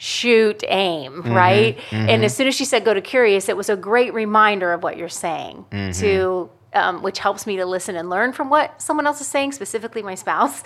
Shoot, 0.00 0.62
aim, 0.68 1.22
right? 1.22 1.76
And 1.92 2.24
as 2.24 2.34
soon 2.36 2.46
as 2.48 2.54
she 2.54 2.64
said 2.64 2.84
go 2.84 2.94
to 2.94 3.00
curious, 3.00 3.48
it 3.48 3.56
was 3.56 3.68
a 3.68 3.74
great 3.76 4.14
reminder 4.14 4.72
of 4.72 4.82
what 4.84 4.96
you're 4.96 5.08
saying 5.08 5.64
to 5.94 6.50
um, 6.72 7.02
which 7.02 7.18
helps 7.18 7.46
me 7.46 7.56
to 7.56 7.66
listen 7.66 7.96
and 7.96 8.10
learn 8.10 8.32
from 8.32 8.50
what 8.50 8.80
someone 8.80 9.06
else 9.06 9.20
is 9.20 9.26
saying, 9.26 9.52
specifically 9.52 10.02
my 10.02 10.14
spouse, 10.14 10.62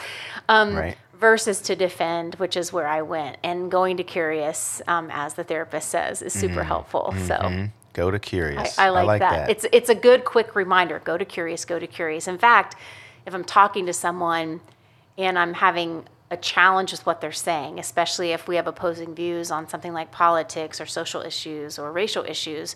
um, 0.49 0.75
Right. 0.75 0.97
Versus 1.23 1.63
to 1.63 1.75
defend, 1.75 2.35
which 2.35 2.57
is 2.57 2.71
where 2.71 2.87
I 2.87 3.01
went. 3.01 3.39
And 3.43 3.71
going 3.71 3.97
to 3.97 4.05
curious, 4.05 4.83
um, 4.87 5.09
as 5.11 5.33
the 5.35 5.45
therapist 5.45 5.89
says, 5.89 6.21
is 6.21 6.35
super 6.35 6.65
helpful. 6.65 7.15
So 7.27 7.69
go 7.95 8.11
to 8.11 8.19
curious. 8.19 8.79
I, 8.79 8.87
I 8.87 8.91
like, 8.91 9.21
that. 9.21 9.49
It's 9.49 9.65
it's 9.73 9.89
a 9.89 9.95
good 9.95 10.25
quick 10.25 10.55
reminder. 10.55 10.99
Go 10.99 11.17
to 11.17 11.25
curious. 11.25 11.65
Go 11.65 11.79
to 11.79 11.87
curious. 11.87 12.29
In 12.29 12.37
fact, 12.37 12.77
if 13.25 13.33
I'm 13.35 13.45
talking 13.45 13.87
to 13.87 13.93
someone 13.93 14.61
and 15.17 15.39
I'm 15.39 15.55
having 15.55 16.05
a 16.31 16.37
challenge 16.37 16.93
with 16.93 17.07
what 17.07 17.21
they're 17.21 17.31
saying, 17.31 17.79
especially 17.79 18.33
if 18.33 18.49
we 18.49 18.57
have 18.57 18.67
opposing 18.67 19.15
views 19.15 19.51
on 19.51 19.69
something 19.69 19.93
like 19.93 20.11
politics 20.11 20.81
or 20.81 20.87
social 20.87 21.23
issues 21.23 21.79
or 21.79 21.93
racial 21.93 22.25
issues, 22.25 22.75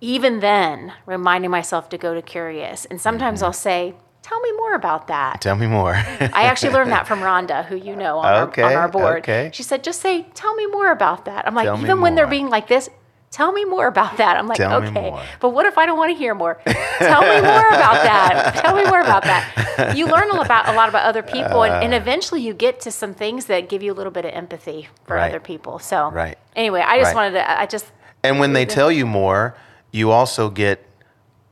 even 0.00 0.40
then, 0.40 0.92
reminding 1.06 1.50
myself 1.50 1.88
to 1.88 1.98
go 1.98 2.14
to 2.14 2.22
curious. 2.22 2.84
And 2.84 3.00
sometimes 3.00 3.38
Mm-hmm. 3.38 3.46
I'll 3.46 3.52
say, 3.52 3.94
Tell 4.24 4.40
me 4.40 4.52
more 4.52 4.72
about 4.74 5.08
that. 5.08 5.42
Tell 5.42 5.54
me 5.54 5.66
more. 5.66 5.92
I 5.94 6.44
actually 6.44 6.72
learned 6.72 6.92
that 6.92 7.06
from 7.06 7.20
Rhonda, 7.20 7.66
who 7.66 7.76
you 7.76 7.94
know 7.94 8.20
on, 8.20 8.48
Okay, 8.48 8.62
our, 8.62 8.70
on 8.70 8.76
our 8.76 8.88
board. 8.88 9.18
okay. 9.18 9.50
She 9.52 9.62
said, 9.62 9.84
just 9.84 10.00
say, 10.00 10.22
tell 10.32 10.54
me 10.54 10.66
more 10.66 10.90
about 10.90 11.26
that. 11.26 11.46
I'm 11.46 11.54
like, 11.54 11.66
Tell 11.66 11.78
even 11.78 12.00
when 12.00 12.14
they're 12.14 12.26
being 12.26 12.48
like 12.48 12.66
this, 12.66 12.88
tell 13.30 13.52
me 13.52 13.66
more 13.66 13.86
about 13.86 14.16
that. 14.16 14.38
I'm 14.38 14.48
like, 14.48 14.56
Tell 14.56 14.82
okay, 14.82 15.12
but 15.40 15.50
what 15.50 15.66
if 15.66 15.76
I 15.76 15.84
don't 15.84 15.98
want 15.98 16.10
to 16.10 16.16
hear 16.16 16.34
more? 16.34 16.58
tell 16.98 17.20
me 17.20 17.38
more 17.42 17.68
about 17.68 18.02
that. 18.02 18.54
Tell 18.62 18.74
me 18.74 18.84
more 18.86 19.02
about 19.02 19.24
that. 19.24 19.94
You 19.94 20.06
learn 20.08 20.30
a 20.30 20.34
lot 20.34 20.46
about, 20.46 20.68
a 20.70 20.72
lot 20.72 20.88
about 20.88 21.04
other 21.04 21.22
people, 21.22 21.62
and, 21.64 21.84
and 21.84 21.92
eventually 21.92 22.40
you 22.40 22.54
get 22.54 22.80
to 22.80 22.90
some 22.90 23.12
things 23.12 23.44
that 23.46 23.68
give 23.68 23.82
you 23.82 23.92
a 23.92 23.96
little 23.98 24.12
bit 24.12 24.24
of 24.24 24.32
empathy 24.32 24.88
for 25.04 25.16
Right. 25.16 25.28
other 25.28 25.38
people. 25.40 25.78
So, 25.78 26.10
Right. 26.10 26.38
anyway, 26.56 26.80
I 26.80 26.96
just 26.98 27.08
Right. 27.14 27.14
wanted 27.14 27.32
to, 27.32 27.60
I 27.60 27.66
just, 27.66 27.92
And 28.22 28.38
when 28.38 28.54
they 28.54 28.64
tell 28.64 28.90
you 28.90 29.04
more, 29.04 29.54
you 29.92 30.10
also 30.12 30.48
get 30.48 30.82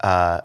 uh, 0.01 0.41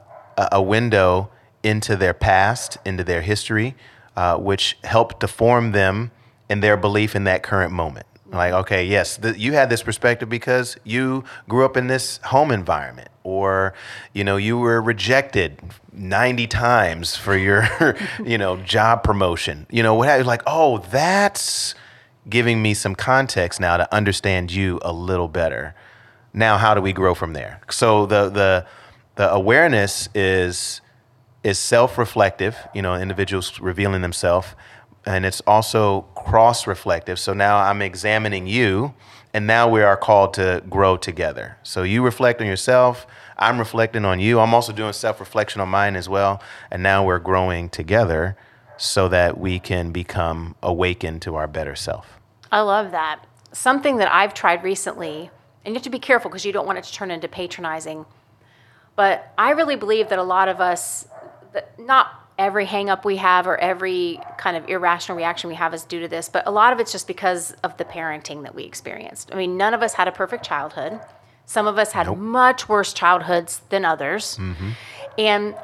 a 0.51 0.61
window 0.61 1.29
into 1.63 1.95
their 1.95 2.13
past, 2.13 2.77
into 2.85 3.03
their 3.03 3.21
history, 3.21 3.75
uh, 4.15 4.37
which 4.37 4.77
helped 4.83 5.19
to 5.19 5.27
form 5.27 5.71
them 5.71 6.11
in 6.49 6.59
their 6.61 6.77
belief 6.77 7.15
in 7.15 7.23
that 7.25 7.43
current 7.43 7.71
moment. 7.71 8.05
Like, 8.31 8.51
okay, 8.51 8.85
yes, 8.85 9.17
th- 9.17 9.37
you 9.37 9.53
had 9.53 9.69
this 9.69 9.81
perspective 9.81 10.27
because 10.27 10.75
you 10.83 11.23
grew 11.47 11.63
up 11.63 11.77
in 11.77 11.87
this 11.87 12.19
home 12.25 12.51
environment, 12.51 13.09
or 13.23 13.73
you 14.13 14.23
know, 14.23 14.35
you 14.35 14.57
were 14.57 14.81
rejected 14.81 15.59
ninety 15.93 16.45
times 16.45 17.15
for 17.15 17.37
your, 17.37 17.67
you 18.25 18.37
know, 18.37 18.57
job 18.57 19.03
promotion. 19.03 19.65
You 19.71 19.81
know, 19.81 19.95
what? 19.95 20.25
Like, 20.25 20.41
oh, 20.45 20.79
that's 20.79 21.73
giving 22.29 22.61
me 22.61 22.73
some 22.73 22.95
context 22.95 23.61
now 23.61 23.77
to 23.77 23.93
understand 23.93 24.51
you 24.51 24.79
a 24.81 24.91
little 24.91 25.29
better. 25.29 25.73
Now, 26.33 26.57
how 26.57 26.73
do 26.73 26.81
we 26.81 26.91
grow 26.91 27.13
from 27.13 27.31
there? 27.31 27.61
So 27.69 28.05
the 28.05 28.29
the 28.29 28.65
the 29.15 29.31
awareness 29.31 30.09
is 30.13 30.81
is 31.47 31.57
self-reflective. 31.57 32.57
You 32.75 32.81
know, 32.81 32.95
individuals 32.95 33.59
revealing 33.59 34.01
themselves, 34.01 34.47
and 35.05 35.25
it's 35.25 35.41
also 35.47 36.01
cross-reflective. 36.13 37.17
So 37.17 37.33
now 37.33 37.57
I'm 37.57 37.81
examining 37.81 38.47
you, 38.47 38.93
and 39.33 39.47
now 39.47 39.69
we 39.69 39.81
are 39.81 39.95
called 39.95 40.33
to 40.33 40.61
grow 40.69 40.97
together. 40.97 41.57
So 41.63 41.83
you 41.83 42.03
reflect 42.03 42.41
on 42.41 42.47
yourself. 42.47 43.07
I'm 43.37 43.59
reflecting 43.59 44.03
on 44.03 44.19
you. 44.19 44.39
I'm 44.39 44.53
also 44.53 44.73
doing 44.73 44.91
self-reflection 44.91 45.61
on 45.61 45.69
mine 45.69 45.95
as 45.95 46.09
well, 46.09 46.41
and 46.69 46.83
now 46.83 47.05
we're 47.05 47.19
growing 47.19 47.69
together 47.69 48.35
so 48.75 49.07
that 49.07 49.39
we 49.39 49.57
can 49.59 49.91
become 49.91 50.55
awakened 50.61 51.21
to 51.21 51.35
our 51.35 51.47
better 51.47 51.75
self. 51.75 52.19
I 52.51 52.61
love 52.61 52.91
that. 52.91 53.25
Something 53.53 53.97
that 53.97 54.11
I've 54.13 54.33
tried 54.33 54.63
recently, 54.63 55.31
and 55.63 55.73
you 55.73 55.73
have 55.75 55.83
to 55.83 55.89
be 55.89 55.99
careful 55.99 56.29
because 56.29 56.45
you 56.45 56.51
don't 56.51 56.65
want 56.65 56.77
it 56.77 56.83
to 56.83 56.93
turn 56.93 57.09
into 57.09 57.27
patronizing. 57.27 58.05
But 58.95 59.31
I 59.37 59.51
really 59.51 59.75
believe 59.75 60.09
that 60.09 60.19
a 60.19 60.23
lot 60.23 60.47
of 60.47 60.59
us, 60.59 61.07
not 61.87 62.27
every 62.37 62.65
hang 62.65 62.89
up 62.89 63.03
we 63.03 63.17
have 63.17 63.47
or 63.47 63.57
every 63.57 64.19
kind 64.37 64.55
of 64.55 64.69
irrational 64.69 65.17
reaction 65.17 65.49
we 65.49 65.55
have 65.55 65.73
is 65.73 65.83
due 65.83 65.99
to 66.01 66.07
this, 66.07 66.29
but 66.29 66.45
a 66.45 66.51
lot 66.51 66.71
of 66.71 66.79
it's 66.79 66.91
just 66.91 67.07
because 67.07 67.51
of 67.63 67.77
the 67.77 67.85
parenting 67.85 68.43
that 68.43 68.53
we 68.53 68.63
experienced. 68.63 69.31
I 69.33 69.35
mean, 69.35 69.57
none 69.57 69.73
of 69.73 69.81
us 69.81 69.93
had 69.93 70.07
a 70.07 70.11
perfect 70.11 70.45
childhood. 70.45 70.99
Some 71.45 71.65
of 71.65 71.77
us 71.77 71.93
had 71.93 72.15
much 72.15 72.69
worse 72.69 72.93
childhoods 72.93 73.61
than 73.69 73.85
others. 73.85 74.37
Mm-hmm. 74.37 74.69
And 75.17 75.55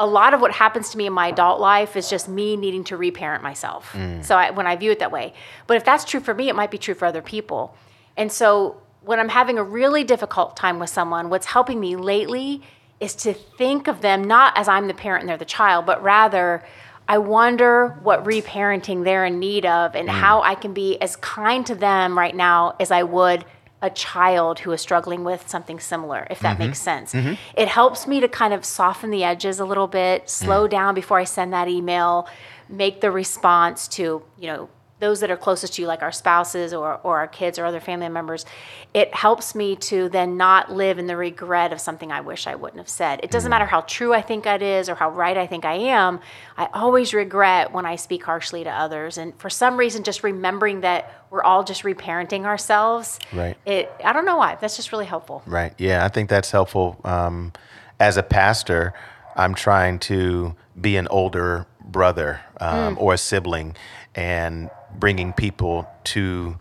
a 0.00 0.06
lot 0.06 0.32
of 0.34 0.40
what 0.40 0.52
happens 0.52 0.90
to 0.90 0.98
me 0.98 1.06
in 1.06 1.12
my 1.12 1.28
adult 1.28 1.60
life 1.60 1.96
is 1.96 2.08
just 2.08 2.28
me 2.28 2.56
needing 2.56 2.84
to 2.84 2.96
reparent 2.96 3.42
myself. 3.42 3.92
Mm. 3.92 4.24
So 4.24 4.36
I, 4.36 4.50
when 4.50 4.66
I 4.66 4.76
view 4.76 4.90
it 4.90 4.98
that 5.00 5.12
way, 5.12 5.34
but 5.66 5.76
if 5.76 5.84
that's 5.84 6.04
true 6.04 6.20
for 6.20 6.34
me, 6.34 6.48
it 6.48 6.56
might 6.56 6.70
be 6.70 6.78
true 6.78 6.94
for 6.94 7.04
other 7.04 7.22
people. 7.22 7.76
And 8.16 8.32
so 8.32 8.80
when 9.02 9.20
I'm 9.20 9.28
having 9.28 9.58
a 9.58 9.62
really 9.62 10.02
difficult 10.02 10.56
time 10.56 10.78
with 10.78 10.90
someone, 10.90 11.30
what's 11.30 11.46
helping 11.46 11.78
me 11.78 11.96
lately 11.96 12.62
is 13.04 13.14
to 13.14 13.34
think 13.34 13.86
of 13.86 14.00
them 14.00 14.24
not 14.24 14.56
as 14.56 14.66
I'm 14.66 14.88
the 14.88 14.94
parent 14.94 15.22
and 15.22 15.28
they're 15.28 15.36
the 15.36 15.44
child, 15.44 15.86
but 15.86 16.02
rather 16.02 16.64
I 17.06 17.18
wonder 17.18 17.98
what 18.02 18.24
reparenting 18.24 19.04
they're 19.04 19.24
in 19.26 19.38
need 19.38 19.66
of 19.66 19.94
and 19.94 20.08
mm. 20.08 20.12
how 20.12 20.42
I 20.42 20.54
can 20.54 20.72
be 20.72 21.00
as 21.00 21.16
kind 21.16 21.66
to 21.66 21.74
them 21.74 22.18
right 22.18 22.34
now 22.34 22.76
as 22.80 22.90
I 22.90 23.02
would 23.02 23.44
a 23.82 23.90
child 23.90 24.60
who 24.60 24.72
is 24.72 24.80
struggling 24.80 25.24
with 25.24 25.46
something 25.46 25.78
similar, 25.78 26.26
if 26.30 26.40
that 26.40 26.56
mm-hmm. 26.56 26.68
makes 26.68 26.80
sense. 26.80 27.12
Mm-hmm. 27.12 27.34
It 27.54 27.68
helps 27.68 28.06
me 28.06 28.20
to 28.20 28.28
kind 28.28 28.54
of 28.54 28.64
soften 28.64 29.10
the 29.10 29.22
edges 29.22 29.60
a 29.60 29.66
little 29.66 29.86
bit, 29.86 30.30
slow 30.30 30.66
mm. 30.66 30.70
down 30.70 30.94
before 30.94 31.18
I 31.18 31.24
send 31.24 31.52
that 31.52 31.68
email, 31.68 32.26
make 32.70 33.02
the 33.02 33.10
response 33.10 33.86
to, 33.88 34.22
you 34.38 34.46
know, 34.46 34.70
those 35.00 35.20
that 35.20 35.30
are 35.30 35.36
closest 35.36 35.74
to 35.74 35.82
you, 35.82 35.88
like 35.88 36.02
our 36.02 36.12
spouses 36.12 36.72
or, 36.72 37.00
or 37.02 37.18
our 37.18 37.26
kids 37.26 37.58
or 37.58 37.64
other 37.64 37.80
family 37.80 38.08
members, 38.08 38.46
it 38.94 39.12
helps 39.12 39.54
me 39.54 39.74
to 39.74 40.08
then 40.08 40.36
not 40.36 40.72
live 40.72 40.98
in 40.98 41.06
the 41.06 41.16
regret 41.16 41.72
of 41.72 41.80
something 41.80 42.12
I 42.12 42.20
wish 42.20 42.46
I 42.46 42.54
wouldn't 42.54 42.78
have 42.78 42.88
said. 42.88 43.20
It 43.22 43.30
doesn't 43.30 43.50
matter 43.50 43.66
how 43.66 43.80
true 43.82 44.14
I 44.14 44.22
think 44.22 44.46
it 44.46 44.62
is 44.62 44.88
or 44.88 44.94
how 44.94 45.10
right 45.10 45.36
I 45.36 45.46
think 45.46 45.64
I 45.64 45.74
am. 45.74 46.20
I 46.56 46.68
always 46.72 47.12
regret 47.12 47.72
when 47.72 47.86
I 47.86 47.96
speak 47.96 48.22
harshly 48.22 48.62
to 48.64 48.70
others. 48.70 49.18
And 49.18 49.36
for 49.38 49.50
some 49.50 49.76
reason, 49.76 50.04
just 50.04 50.22
remembering 50.22 50.82
that 50.82 51.12
we're 51.30 51.42
all 51.42 51.64
just 51.64 51.82
reparenting 51.82 52.44
ourselves. 52.44 53.18
Right. 53.32 53.56
It, 53.66 53.90
I 54.04 54.12
don't 54.12 54.24
know 54.24 54.36
why. 54.36 54.56
That's 54.60 54.76
just 54.76 54.92
really 54.92 55.06
helpful. 55.06 55.42
Right. 55.44 55.74
Yeah, 55.76 56.04
I 56.04 56.08
think 56.08 56.30
that's 56.30 56.52
helpful. 56.52 57.00
Um, 57.04 57.52
as 57.98 58.16
a 58.16 58.22
pastor, 58.22 58.94
I'm 59.34 59.54
trying 59.54 59.98
to 60.00 60.54
be 60.80 60.96
an 60.96 61.08
older 61.08 61.66
brother 61.84 62.40
um, 62.60 62.96
or 63.00 63.14
a 63.14 63.18
sibling 63.18 63.76
and 64.14 64.70
bringing 64.98 65.32
people 65.32 65.88
to 66.04 66.56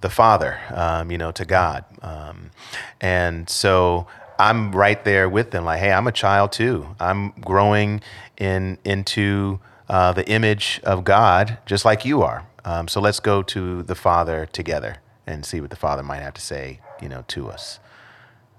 the 0.00 0.10
Father, 0.10 0.58
um, 0.74 1.10
you 1.10 1.18
know, 1.18 1.32
to 1.32 1.44
God. 1.44 1.84
Um, 2.02 2.50
and 3.00 3.48
so 3.50 4.06
I'm 4.38 4.72
right 4.72 5.02
there 5.04 5.28
with 5.28 5.50
them, 5.50 5.64
like, 5.64 5.80
hey, 5.80 5.92
I'm 5.92 6.06
a 6.06 6.12
child 6.12 6.52
too. 6.52 6.94
I'm 7.00 7.30
growing 7.40 8.00
in 8.36 8.78
into 8.84 9.60
uh, 9.88 10.12
the 10.12 10.28
image 10.28 10.80
of 10.84 11.04
God, 11.04 11.58
just 11.66 11.84
like 11.84 12.04
you 12.04 12.22
are. 12.22 12.46
Um, 12.64 12.86
so 12.88 13.00
let's 13.00 13.20
go 13.20 13.42
to 13.42 13.82
the 13.82 13.94
Father 13.94 14.46
together 14.52 14.98
and 15.26 15.44
see 15.44 15.60
what 15.60 15.70
the 15.70 15.76
Father 15.76 16.02
might 16.02 16.20
have 16.20 16.34
to 16.34 16.40
say, 16.40 16.80
you 17.00 17.08
know, 17.08 17.24
to 17.28 17.48
us. 17.48 17.80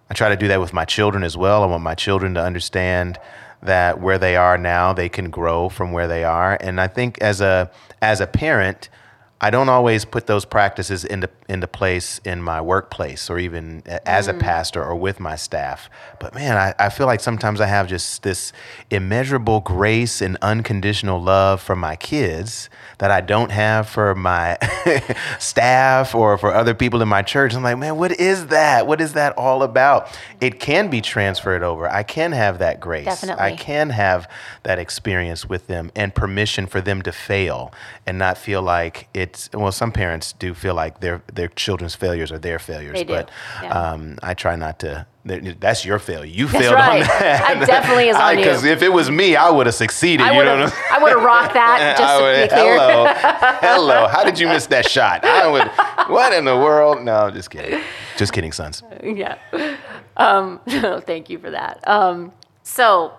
I 0.10 0.14
try 0.16 0.30
to 0.30 0.36
do 0.36 0.48
that 0.48 0.60
with 0.60 0.74
my 0.74 0.86
children 0.86 1.24
as 1.24 1.38
well. 1.38 1.64
I 1.64 1.68
want 1.68 1.84
my 1.84 1.96
children 1.96 2.34
to 2.34 2.42
understand 2.42 3.20
that 3.62 4.00
where 4.00 4.18
they 4.18 4.36
are 4.36 4.58
now, 4.58 4.94
they 4.94 5.10
can 5.10 5.30
grow 5.30 5.70
from 5.70 5.92
where 5.92 6.08
they 6.08 6.24
are. 6.24 6.58
And 6.60 6.82
I 6.82 6.88
think 6.88 7.20
as 7.20 7.42
a 7.42 7.70
as 8.02 8.22
a 8.22 8.28
parent, 8.28 8.90
I 9.42 9.50
don't 9.50 9.70
always 9.70 10.06
put 10.06 10.28
those 10.28 10.46
practices 10.46 11.06
into 11.06 11.30
into 11.50 11.68
place 11.68 12.22
in 12.24 12.42
my 12.42 12.62
workplace 12.62 13.30
or 13.30 13.40
even 13.40 13.82
as 14.06 14.28
a 14.28 14.34
mm. 14.34 14.40
pastor 14.40 14.84
or 14.84 14.96
with 14.96 15.20
my 15.20 15.36
staff. 15.36 15.90
But 16.20 16.36
man, 16.36 16.56
I, 16.56 16.76
I 16.78 16.90
feel 16.90 17.08
like 17.08 17.20
sometimes 17.20 17.60
I 17.60 17.66
have 17.66 17.88
just 17.88 18.24
this 18.24 18.54
immeasurable 18.92 19.60
grace 19.62 20.22
and 20.22 20.38
unconditional 20.42 21.22
love 21.22 21.62
for 21.62 21.76
my 21.76 21.96
kids 21.96 22.70
that 23.00 23.12
I 23.12 23.22
don't 23.22 23.52
have 23.52 23.90
for 23.90 24.14
my 24.14 24.58
staff 25.40 26.14
or 26.14 26.38
for 26.38 26.54
other 26.54 26.74
people 26.74 27.02
in 27.02 27.08
my 27.08 27.22
church. 27.22 27.56
I'm 27.56 27.64
like, 27.64 27.78
man, 27.78 27.98
what 27.98 28.12
is 28.20 28.48
that? 28.48 28.86
What 28.86 29.02
is 29.02 29.14
that 29.14 29.34
all 29.38 29.64
about? 29.64 30.16
It 30.40 30.60
can 30.60 30.90
be 30.90 31.02
transferred 31.02 31.64
over. 31.64 31.90
I 31.90 32.04
can 32.04 32.32
have 32.32 32.60
that 32.60 32.80
grace. 32.80 33.06
Definitely. 33.06 33.44
I 33.44 33.56
can 33.56 33.90
have 33.90 34.30
that 34.64 34.78
experience 34.78 35.48
with 35.48 35.68
them 35.68 35.92
and 35.96 36.14
permission 36.14 36.68
for 36.68 36.82
them 36.82 37.02
to 37.02 37.12
fail 37.12 37.74
and 38.06 38.18
not 38.18 38.38
feel 38.38 38.62
like 38.62 39.08
it's 39.14 39.50
well 39.54 39.72
some 39.72 39.92
parents 39.92 40.34
do 40.34 40.54
feel 40.54 40.74
like 40.74 41.00
their 41.00 41.24
their 41.40 41.48
children's 41.48 41.96
failures 41.96 42.32
are 42.32 42.38
their 42.38 42.60
failures 42.60 42.94
They 42.94 43.06
do, 43.06 43.14
but 43.14 43.32
yeah. 43.64 43.70
um, 43.70 44.20
I 44.22 44.34
try 44.34 44.56
not 44.56 44.80
to 44.80 45.08
that's 45.24 45.86
your 45.86 46.00
failure. 46.00 46.26
You 46.26 46.48
That's 46.48 46.64
failed 46.64 46.76
right. 46.76 47.02
on 47.02 47.08
that. 47.08 47.60
That 47.60 47.68
definitely 47.68 48.10
is 48.10 48.16
on 48.16 48.38
you. 48.38 48.44
Because 48.44 48.64
if 48.64 48.82
it 48.82 48.92
was 48.92 49.12
me, 49.12 49.36
I 49.36 49.50
would 49.50 49.68
have 49.68 49.76
succeeded. 49.76 50.26
I 50.26 50.32
you 50.32 50.38
would 50.38 50.48
I'm 50.48 50.60
have 50.62 50.74
I 50.92 51.04
would 51.04 51.12
have 51.12 51.22
rocked 51.24 51.54
that 51.54 51.98
just 52.00 52.14
I 52.14 52.18
to 52.18 52.42
be 52.42 52.48
clear. 52.48 52.74
Hello, 52.74 53.06
hello. 53.62 54.08
How 54.08 54.24
did 54.24 54.40
you 54.40 54.48
miss 54.48 54.66
that 54.68 54.90
shot? 54.90 55.24
I 55.26 55.48
would. 55.48 55.68
What 56.12 56.34
in 56.34 56.46
the 56.46 56.58
world? 56.58 57.04
No, 57.04 57.30
just 57.30 57.50
kidding. 57.52 57.82
Just 58.18 58.34
kidding, 58.34 58.52
sons. 58.52 58.82
yeah. 59.04 59.38
Um, 60.18 60.60
thank 60.68 61.30
you 61.30 61.38
for 61.38 61.52
that. 61.52 61.88
Um, 61.88 62.34
so 62.64 63.14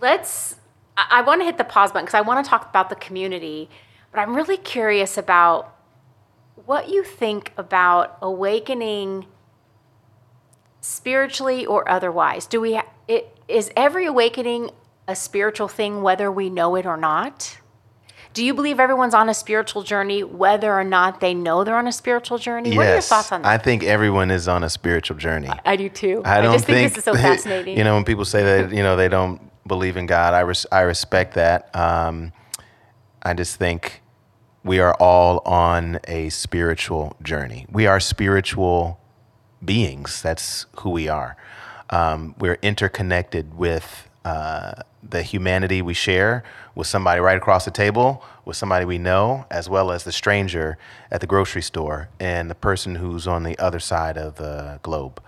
let's, 0.00 0.56
I, 0.96 1.06
I 1.10 1.22
want 1.22 1.40
to 1.40 1.44
hit 1.44 1.58
the 1.58 1.64
pause 1.64 1.92
button 1.92 2.04
because 2.06 2.18
I 2.18 2.22
want 2.22 2.44
to 2.44 2.48
talk 2.48 2.68
about 2.68 2.88
the 2.88 2.96
community, 2.96 3.68
but 4.12 4.20
I'm 4.20 4.34
really 4.34 4.56
curious 4.56 5.16
about 5.16 5.76
what 6.70 6.88
you 6.88 7.02
think 7.02 7.52
about 7.56 8.16
awakening 8.22 9.26
spiritually 10.80 11.66
or 11.66 11.88
otherwise. 11.90 12.46
Do 12.46 12.60
we, 12.60 12.74
ha- 12.74 12.86
it, 13.08 13.36
is 13.48 13.72
every 13.76 14.06
awakening 14.06 14.70
a 15.08 15.16
spiritual 15.16 15.66
thing, 15.66 16.00
whether 16.00 16.30
we 16.30 16.48
know 16.48 16.76
it 16.76 16.86
or 16.86 16.96
not? 16.96 17.58
Do 18.34 18.44
you 18.44 18.54
believe 18.54 18.78
everyone's 18.78 19.14
on 19.14 19.28
a 19.28 19.34
spiritual 19.34 19.82
journey, 19.82 20.22
whether 20.22 20.72
or 20.72 20.84
not 20.84 21.18
they 21.18 21.34
know 21.34 21.64
they're 21.64 21.76
on 21.76 21.88
a 21.88 21.92
spiritual 21.92 22.38
journey? 22.38 22.76
What 22.76 22.86
are 22.86 22.92
your 22.92 23.00
thoughts 23.00 23.32
on 23.32 23.42
that? 23.42 23.48
I 23.48 23.58
think 23.58 23.82
everyone 23.82 24.30
is 24.30 24.46
on 24.46 24.62
a 24.62 24.70
spiritual 24.70 25.16
journey. 25.16 25.50
I 25.66 25.74
do 25.74 25.88
too. 25.88 26.22
I 26.24 26.40
don't 26.40 26.52
just 26.52 26.66
think, 26.66 26.90
this 26.90 26.98
is 26.98 27.04
so 27.04 27.14
fascinating. 27.14 27.76
You 27.78 27.82
know, 27.82 27.96
when 27.96 28.04
people 28.04 28.24
say 28.24 28.44
that 28.44 28.72
you 28.72 28.84
know 28.84 28.94
they 28.94 29.08
don't 29.08 29.40
believe 29.66 29.96
in 29.96 30.06
God, 30.06 30.34
I 30.34 30.40
res- 30.42 30.66
I 30.70 30.82
respect 30.82 31.34
that. 31.34 31.74
Um, 31.74 32.32
I 33.24 33.34
just 33.34 33.56
think 33.56 34.02
we 34.64 34.78
are 34.80 34.94
all 35.00 35.40
on 35.46 36.00
a 36.08 36.28
spiritual 36.30 37.16
journey. 37.22 37.66
We 37.70 37.86
are 37.86 38.00
spiritual 38.00 39.00
beings. 39.64 40.22
That's 40.22 40.66
who 40.80 40.90
we 40.90 41.08
are. 41.08 41.36
um, 41.90 42.34
we're 42.38 42.58
interconnected 42.62 43.54
with 43.58 44.08
uh, 44.24 44.72
the 45.02 45.22
humanity 45.22 45.82
we 45.82 45.94
share 45.94 46.44
with 46.74 46.86
somebody 46.86 47.20
right 47.20 47.36
across 47.36 47.64
the 47.64 47.70
table, 47.70 48.22
with 48.44 48.56
somebody 48.56 48.84
we 48.84 48.98
know, 48.98 49.46
as 49.50 49.68
well 49.68 49.90
as 49.90 50.04
the 50.04 50.12
stranger 50.12 50.78
at 51.10 51.20
the 51.20 51.26
grocery 51.26 51.62
store 51.62 52.08
and 52.20 52.50
the 52.50 52.54
person 52.54 52.96
who's 52.96 53.26
on 53.26 53.42
the 53.42 53.58
other 53.58 53.80
side 53.80 54.16
of 54.16 54.36
the 54.36 54.78
globe. 54.82 55.20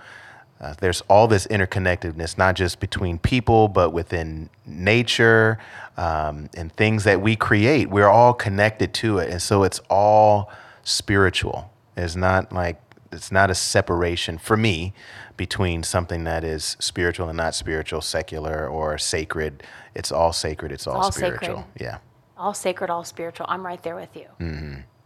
Uh, 0.63 0.75
there's 0.79 1.01
all 1.09 1.27
this 1.27 1.47
interconnectedness, 1.49 2.39
not 2.39 2.55
just 2.55 2.79
between 2.79 3.19
people, 3.19 3.67
but 3.67 3.91
within 3.91 4.49
nature 4.65 5.59
um, 5.97 6.49
and 6.55 6.73
things 6.75 7.03
that 7.03 7.21
we 7.21 7.35
create. 7.35 7.91
We're 7.91 8.09
all 8.09 8.33
connected 8.33 8.95
to 8.95 9.19
it. 9.19 9.31
And 9.31 9.43
so 9.43 9.65
it's 9.65 9.81
all 9.91 10.53
spiritual. 10.85 11.73
It's 11.97 12.15
not 12.15 12.53
like, 12.53 12.81
it's 13.11 13.33
not 13.33 13.51
a 13.51 13.57
separation 13.57 14.39
for 14.39 14.57
me 14.57 14.95
between 15.37 15.83
something 15.83 16.23
that 16.25 16.45
is 16.45 16.77
spiritual 16.79 17.29
and 17.29 17.37
not 17.37 17.57
spiritual, 17.57 18.01
secular 18.01 18.69
or 18.69 18.97
sacred. 18.99 19.65
It's 19.97 20.13
all 20.13 20.33
sacred. 20.33 20.71
It's 20.71 20.87
all, 20.87 20.97
all 21.03 21.13
spiritual. 21.13 21.57
sacred. 21.57 21.83
Yeah. 21.83 21.99
All 22.39 22.55
sacred, 22.55 22.89
all 22.89 23.05
spiritual. 23.05 23.47
I'm 23.49 23.67
right 23.67 23.83
there 23.83 23.97
with 23.97 24.17
you. 24.17 24.27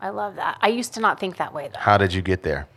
I 0.01 0.11
love 0.11 0.37
that. 0.37 0.59
I 0.61 0.69
used 0.69 0.92
to 0.95 1.01
not 1.01 1.19
think 1.19 1.38
that 1.38 1.55
way 1.55 1.71
though. 1.73 1.81
How 1.81 1.97
did 1.97 2.12
you 2.12 2.21
get 2.21 2.42
there? 2.42 2.69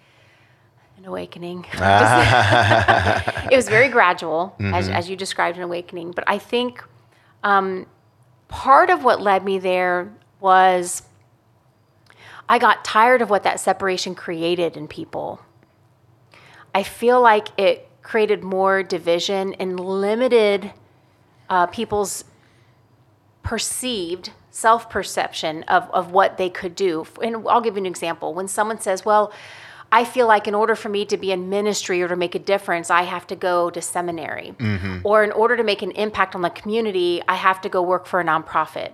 An 1.00 1.06
awakening. 1.06 1.66
it 1.74 3.56
was 3.56 3.70
very 3.70 3.88
gradual, 3.88 4.54
as, 4.60 4.90
as 4.90 5.10
you 5.10 5.16
described 5.16 5.56
an 5.56 5.64
awakening. 5.64 6.12
But 6.12 6.26
I 6.28 6.38
think 6.38 6.84
um, 7.42 7.86
part 8.50 8.90
of 8.90 9.06
what 9.06 9.22
led 9.22 9.46
me 9.46 9.60
there 9.60 10.12
was 10.42 11.04
I 12.50 12.60
got 12.60 12.84
tired 12.84 13.22
of 13.22 13.30
what 13.30 13.44
that 13.44 13.62
separation 13.62 14.14
created 14.14 14.76
in 14.76 14.90
people. 14.90 15.40
I 16.76 16.84
feel 16.84 17.22
like 17.22 17.48
it 17.58 17.88
created 18.02 18.44
more 18.44 18.84
division 18.84 19.54
and 19.54 19.80
limited 19.80 20.74
uh, 21.50 21.68
people's 21.68 22.26
perceived 23.42 24.32
self 24.52 24.90
perception 24.90 25.64
of, 25.64 25.90
of 25.92 26.12
what 26.12 26.36
they 26.36 26.50
could 26.50 26.76
do. 26.76 27.08
And 27.24 27.48
I'll 27.48 27.62
give 27.62 27.76
you 27.76 27.84
an 27.84 27.86
example. 27.86 28.34
When 28.34 28.50
someone 28.50 28.82
says, 28.82 29.06
Well, 29.06 29.32
I 29.92 30.06
feel 30.06 30.28
like 30.28 30.48
in 30.48 30.54
order 30.54 30.76
for 30.76 30.90
me 30.90 31.06
to 31.06 31.18
be 31.18 31.32
in 31.32 31.50
ministry 31.50 32.02
or 32.04 32.08
to 32.08 32.16
make 32.16 32.36
a 32.36 32.40
difference, 32.40 32.92
I 32.92 33.04
have 33.04 33.26
to 33.28 33.36
go 33.36 33.70
to 33.72 33.82
seminary. 33.82 34.54
Or 35.04 35.24
in 35.24 35.32
order 35.32 35.58
to 35.58 35.64
make 35.64 35.82
an 35.82 35.92
impact 35.92 36.36
on 36.36 36.42
the 36.44 36.52
community, 36.52 37.22
I 37.28 37.36
have 37.36 37.60
to 37.62 37.70
go 37.70 37.82
work 37.82 38.06
for 38.06 38.20
a 38.20 38.24
nonprofit. 38.24 38.92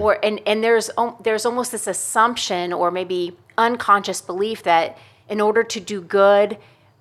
Or 0.00 0.18
and, 0.24 0.40
and 0.46 0.64
there's 0.64 0.90
um, 0.96 1.16
there's 1.22 1.44
almost 1.44 1.72
this 1.72 1.86
assumption 1.86 2.72
or 2.72 2.90
maybe 2.90 3.36
unconscious 3.58 4.20
belief 4.22 4.62
that 4.62 4.96
in 5.28 5.40
order 5.40 5.62
to 5.64 5.80
do 5.80 6.00
good, 6.00 6.56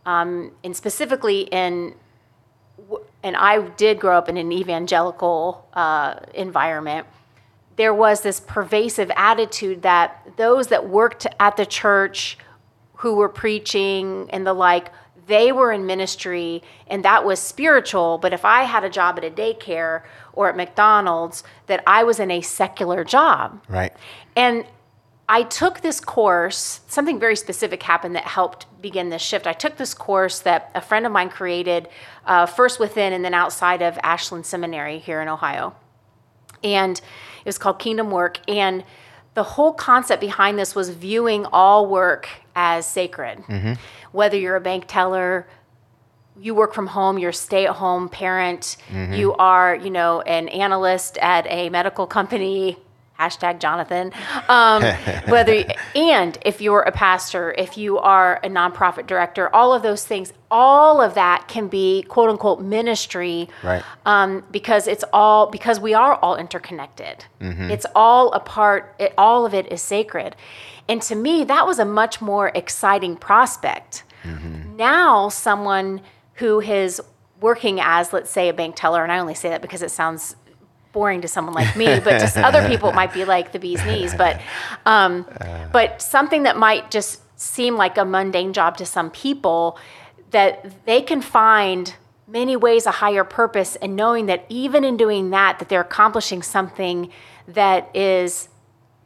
um, 0.06 0.52
and 0.64 0.76
specifically 0.76 1.42
in 1.44 1.94
and 3.24 3.36
I 3.36 3.62
did 3.70 4.00
grow 4.00 4.18
up 4.18 4.30
in 4.30 4.38
an 4.38 4.52
evangelical 4.52 5.68
uh, 5.74 6.20
environment, 6.34 7.08
there 7.76 7.94
was 7.94 8.22
this 8.22 8.40
pervasive 8.40 9.12
attitude 9.16 9.82
that 9.84 10.36
those 10.38 10.68
that 10.68 10.88
worked 10.90 11.28
at 11.40 11.58
the 11.58 11.66
church 11.66 12.38
who 12.98 13.16
were 13.16 13.30
preaching 13.30 14.30
and 14.32 14.46
the 14.46 14.54
like, 14.54 14.92
they 15.28 15.52
were 15.52 15.72
in 15.72 15.86
ministry 15.86 16.64
and 16.88 17.04
that 17.04 17.26
was 17.26 17.40
spiritual. 17.40 18.18
But 18.18 18.34
if 18.34 18.46
I 18.46 18.64
had 18.64 18.84
a 18.84 18.90
job 18.90 19.18
at 19.18 19.26
a 19.26 19.30
daycare 19.30 20.04
or 20.34 20.50
at 20.50 20.56
McDonald's, 20.56 21.44
that 21.68 21.84
I 21.86 22.04
was 22.04 22.20
in 22.20 22.32
a 22.32 22.42
secular 22.42 23.04
job. 23.04 23.62
Right. 23.68 23.94
And 24.36 24.66
I 25.30 25.44
took 25.44 25.82
this 25.82 26.00
course, 26.00 26.80
something 26.88 27.20
very 27.20 27.36
specific 27.36 27.84
happened 27.84 28.16
that 28.16 28.24
helped 28.24 28.66
begin 28.82 29.10
this 29.10 29.22
shift. 29.22 29.46
I 29.46 29.54
took 29.54 29.76
this 29.76 29.94
course 29.94 30.40
that 30.40 30.72
a 30.74 30.80
friend 30.80 31.06
of 31.06 31.12
mine 31.12 31.30
created, 31.30 31.90
uh, 32.26 32.46
first 32.46 32.80
within 32.80 33.12
and 33.12 33.26
then 33.26 33.34
outside 33.34 33.82
of 33.82 34.00
Ashland 34.04 34.46
Seminary 34.46 35.00
here 35.00 35.22
in 35.22 35.28
Ohio. 35.28 35.76
And 36.64 36.98
it 36.98 37.46
was 37.46 37.58
called 37.58 37.80
Kingdom 37.80 38.10
Work. 38.10 38.40
And 38.48 38.86
the 39.34 39.44
whole 39.44 39.74
concept 39.74 40.22
behind 40.22 40.58
this 40.58 40.74
was 40.74 40.90
viewing 40.90 41.46
all 41.48 41.88
work 41.88 42.30
as 42.58 42.88
sacred. 42.88 43.44
Whether 44.12 44.38
you're 44.38 44.56
a 44.56 44.62
bank 44.62 44.86
teller, 44.88 45.48
you 46.40 46.56
work 46.56 46.74
from 46.74 46.88
home, 46.88 47.18
you're 47.20 47.30
a 47.30 47.34
stay-at-home 47.34 48.10
parent, 48.10 48.78
mm-hmm. 48.90 49.14
you 49.14 49.34
are, 49.36 49.76
you 49.76 49.92
know, 49.92 50.22
an 50.22 50.50
analyst 50.50 51.18
at 51.20 51.46
a 51.50 51.70
medical 51.70 52.08
company, 52.08 52.78
hashtag 53.20 53.60
Jonathan. 53.60 54.12
Um, 54.48 54.84
whether 55.28 55.64
and 55.96 56.38
if 56.46 56.62
you're 56.62 56.82
a 56.82 56.92
pastor, 56.92 57.54
if 57.58 57.78
you 57.78 57.98
are 57.98 58.40
a 58.44 58.50
nonprofit 58.50 59.08
director, 59.08 59.54
all 59.56 59.74
of 59.74 59.82
those 59.84 60.06
things, 60.06 60.34
all 60.50 61.02
of 61.02 61.14
that 61.16 61.48
can 61.48 61.68
be 61.68 62.04
quote 62.04 62.30
unquote 62.30 62.62
ministry, 62.62 63.50
Right. 63.64 63.84
um, 64.06 64.44
because 64.52 64.88
it's 64.88 65.04
all 65.12 65.48
because 65.48 65.80
we 65.80 65.94
are 65.94 66.16
all 66.16 66.36
interconnected. 66.36 67.26
It's 67.40 67.86
all 67.96 68.32
a 68.34 68.40
part. 68.40 68.96
It, 69.00 69.14
all 69.18 69.46
of 69.46 69.54
it 69.54 69.72
is 69.72 69.82
sacred, 69.82 70.36
and 70.88 71.02
to 71.04 71.16
me, 71.16 71.44
that 71.46 71.66
was 71.66 71.80
a 71.80 71.86
much 71.86 72.22
more 72.22 72.52
exciting 72.56 73.16
prospect. 73.18 74.04
Now, 74.76 75.30
someone 75.30 76.02
who 76.36 76.60
is 76.60 77.02
working 77.40 77.80
as, 77.80 78.12
let's 78.12 78.30
say, 78.30 78.50
a 78.50 78.54
bank 78.54 78.76
teller, 78.76 79.04
and 79.04 79.12
I 79.12 79.20
only 79.20 79.34
say 79.36 79.48
that 79.50 79.62
because 79.62 79.82
it 79.82 79.90
sounds 79.92 80.36
boring 80.92 81.22
to 81.22 81.28
someone 81.28 81.54
like 81.54 81.76
me, 81.76 81.86
but 82.00 82.20
just 82.20 82.38
other 82.50 82.68
people 82.68 82.90
it 82.90 82.96
might 82.96 83.14
be 83.14 83.26
like 83.26 83.52
the 83.52 83.60
bee's 83.60 83.84
knees. 83.86 84.14
But, 84.16 84.42
um, 84.86 85.26
but 85.72 86.02
something 86.02 86.44
that 86.44 86.58
might 86.58 86.92
just 86.92 87.22
seem 87.40 87.76
like 87.76 87.98
a 87.98 88.06
mundane 88.06 88.54
job 88.54 88.78
to 88.78 88.86
some 88.86 89.12
people, 89.12 89.78
that 90.32 90.86
they 90.86 91.02
can 91.02 91.22
find 91.22 91.94
many 92.28 92.56
ways 92.56 92.86
a 92.86 92.92
higher 92.92 93.24
purpose, 93.24 93.76
and 93.78 93.96
knowing 93.96 94.26
that 94.26 94.46
even 94.50 94.84
in 94.84 94.98
doing 94.98 95.30
that, 95.30 95.60
that 95.60 95.70
they're 95.70 95.82
accomplishing 95.82 96.42
something 96.42 97.10
that 97.48 97.96
is 97.96 98.50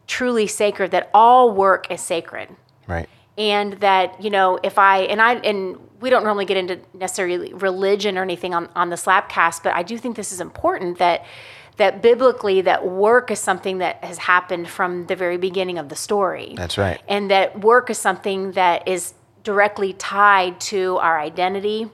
truly 0.07 0.47
sacred. 0.47 0.91
That 0.91 1.09
all 1.13 1.51
work 1.51 1.91
is 1.91 2.01
sacred 2.01 2.49
Right. 2.87 3.07
and 3.37 3.73
that 3.73 4.21
you 4.21 4.29
know 4.29 4.59
if 4.63 4.77
i 4.77 4.99
and 5.03 5.21
i 5.21 5.35
and 5.35 5.77
we 6.01 6.09
don't 6.09 6.23
normally 6.23 6.43
get 6.45 6.57
into 6.57 6.79
necessarily 6.93 7.53
religion 7.53 8.17
or 8.17 8.23
anything 8.23 8.53
on, 8.53 8.67
on 8.75 8.89
the 8.89 8.95
slapcast 8.97 9.63
but 9.63 9.73
i 9.73 9.83
do 9.83 9.97
think 9.97 10.15
this 10.17 10.31
is 10.33 10.41
important 10.41 10.97
that 10.97 11.23
that 11.81 12.03
biblically 12.03 12.61
that 12.61 12.85
work 12.85 13.31
is 13.31 13.39
something 13.39 13.79
that 13.79 14.03
has 14.03 14.19
happened 14.19 14.69
from 14.69 15.07
the 15.07 15.15
very 15.15 15.37
beginning 15.37 15.79
of 15.79 15.89
the 15.89 15.95
story 15.95 16.53
That's 16.55 16.77
right. 16.77 17.01
and 17.07 17.31
that 17.31 17.61
work 17.61 17.89
is 17.89 17.97
something 17.97 18.51
that 18.51 18.87
is 18.87 19.15
directly 19.41 19.93
tied 19.93 20.59
to 20.71 20.97
our 20.97 21.19
identity 21.19 21.89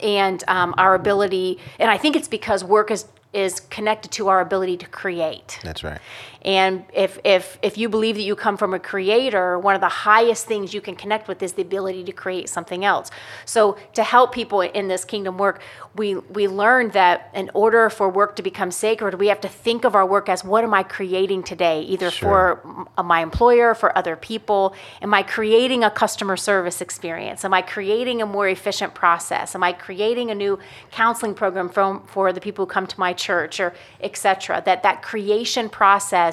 and 0.00 0.44
um, 0.46 0.74
our 0.78 0.94
ability 0.94 1.58
and 1.80 1.90
i 1.90 1.98
think 1.98 2.14
it's 2.14 2.28
because 2.28 2.62
work 2.62 2.92
is 2.92 3.06
is 3.32 3.58
connected 3.58 4.10
to 4.12 4.28
our 4.28 4.40
ability 4.40 4.76
to 4.76 4.86
create 4.86 5.58
That's 5.62 5.84
right. 5.84 6.00
And 6.42 6.84
if 6.94 7.18
if 7.24 7.58
if 7.62 7.76
you 7.76 7.88
believe 7.88 8.16
that 8.16 8.22
you 8.22 8.34
come 8.34 8.56
from 8.56 8.72
a 8.72 8.78
creator, 8.78 9.58
one 9.58 9.74
of 9.74 9.80
the 9.80 9.88
highest 9.88 10.46
things 10.46 10.72
you 10.72 10.80
can 10.80 10.96
connect 10.96 11.28
with 11.28 11.42
is 11.42 11.52
the 11.52 11.62
ability 11.62 12.04
to 12.04 12.12
create 12.12 12.48
something 12.48 12.84
else. 12.84 13.10
So 13.44 13.76
to 13.94 14.02
help 14.02 14.32
people 14.32 14.62
in 14.62 14.88
this 14.88 15.04
kingdom 15.04 15.36
work, 15.36 15.60
we 15.94 16.16
we 16.16 16.48
learned 16.48 16.92
that 16.92 17.30
in 17.34 17.50
order 17.52 17.90
for 17.90 18.08
work 18.08 18.36
to 18.36 18.42
become 18.42 18.70
sacred, 18.70 19.14
we 19.14 19.26
have 19.26 19.40
to 19.42 19.48
think 19.48 19.84
of 19.84 19.94
our 19.94 20.06
work 20.06 20.28
as 20.28 20.42
what 20.42 20.64
am 20.64 20.72
I 20.72 20.82
creating 20.82 21.42
today, 21.42 21.82
either 21.82 22.10
Sure. 22.10 22.60
for 22.96 23.02
my 23.02 23.20
employer, 23.20 23.74
for 23.74 23.96
other 23.98 24.16
people? 24.16 24.74
Am 25.02 25.12
I 25.12 25.22
creating 25.22 25.84
a 25.84 25.90
customer 25.90 26.36
service 26.36 26.80
experience? 26.80 27.44
Am 27.44 27.52
I 27.52 27.62
creating 27.62 28.22
a 28.22 28.26
more 28.26 28.48
efficient 28.48 28.94
process? 28.94 29.54
Am 29.54 29.62
I 29.62 29.72
creating 29.72 30.30
a 30.30 30.34
new 30.34 30.58
counseling 30.90 31.34
program 31.34 31.68
from 31.68 31.90
for 32.06 32.32
the 32.32 32.40
people 32.40 32.64
who 32.64 32.70
come 32.70 32.86
to 32.86 32.98
my 32.98 33.12
church 33.12 33.60
or 33.60 33.74
etc. 34.00 34.62
That 34.64 34.82
that 34.82 35.02
creation 35.02 35.68
process 35.68 36.29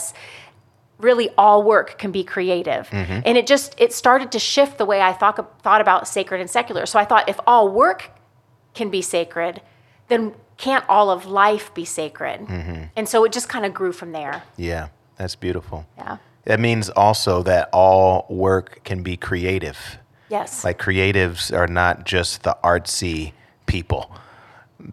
really 0.99 1.29
all 1.37 1.61
work 1.63 1.97
can 2.01 2.11
be 2.11 2.23
creative 2.23 2.89
mm-hmm. 2.89 3.19
and 3.25 3.37
it 3.37 3.45
just 3.45 3.75
it 3.77 3.93
started 3.93 4.31
to 4.31 4.39
shift 4.39 4.77
the 4.77 4.85
way 4.85 4.99
i 5.01 5.13
thought 5.13 5.35
thought 5.61 5.81
about 5.81 6.07
sacred 6.07 6.41
and 6.41 6.49
secular 6.49 6.85
so 6.87 6.97
i 6.97 7.05
thought 7.05 7.29
if 7.29 7.39
all 7.45 7.69
work 7.69 8.09
can 8.73 8.89
be 8.89 9.01
sacred 9.01 9.61
then 10.07 10.33
can't 10.57 10.83
all 10.89 11.09
of 11.11 11.25
life 11.27 11.71
be 11.75 11.85
sacred 11.85 12.39
mm-hmm. 12.41 12.83
and 12.95 13.07
so 13.07 13.23
it 13.25 13.31
just 13.31 13.47
kind 13.47 13.65
of 13.65 13.73
grew 13.73 13.91
from 13.91 14.11
there 14.11 14.41
Yeah. 14.57 14.87
That's 15.17 15.35
beautiful. 15.35 15.85
yeah 15.97 16.17
That 16.45 16.59
means 16.59 16.89
also 16.91 17.43
that 17.43 17.69
all 17.73 18.25
work 18.29 18.81
can 18.83 19.01
be 19.03 19.17
creative. 19.17 19.77
yes 20.29 20.63
Like 20.63 20.77
creatives 20.79 21.51
are 21.55 21.67
not 21.67 22.05
just 22.05 22.43
the 22.43 22.55
artsy 22.63 23.33
people. 23.65 24.03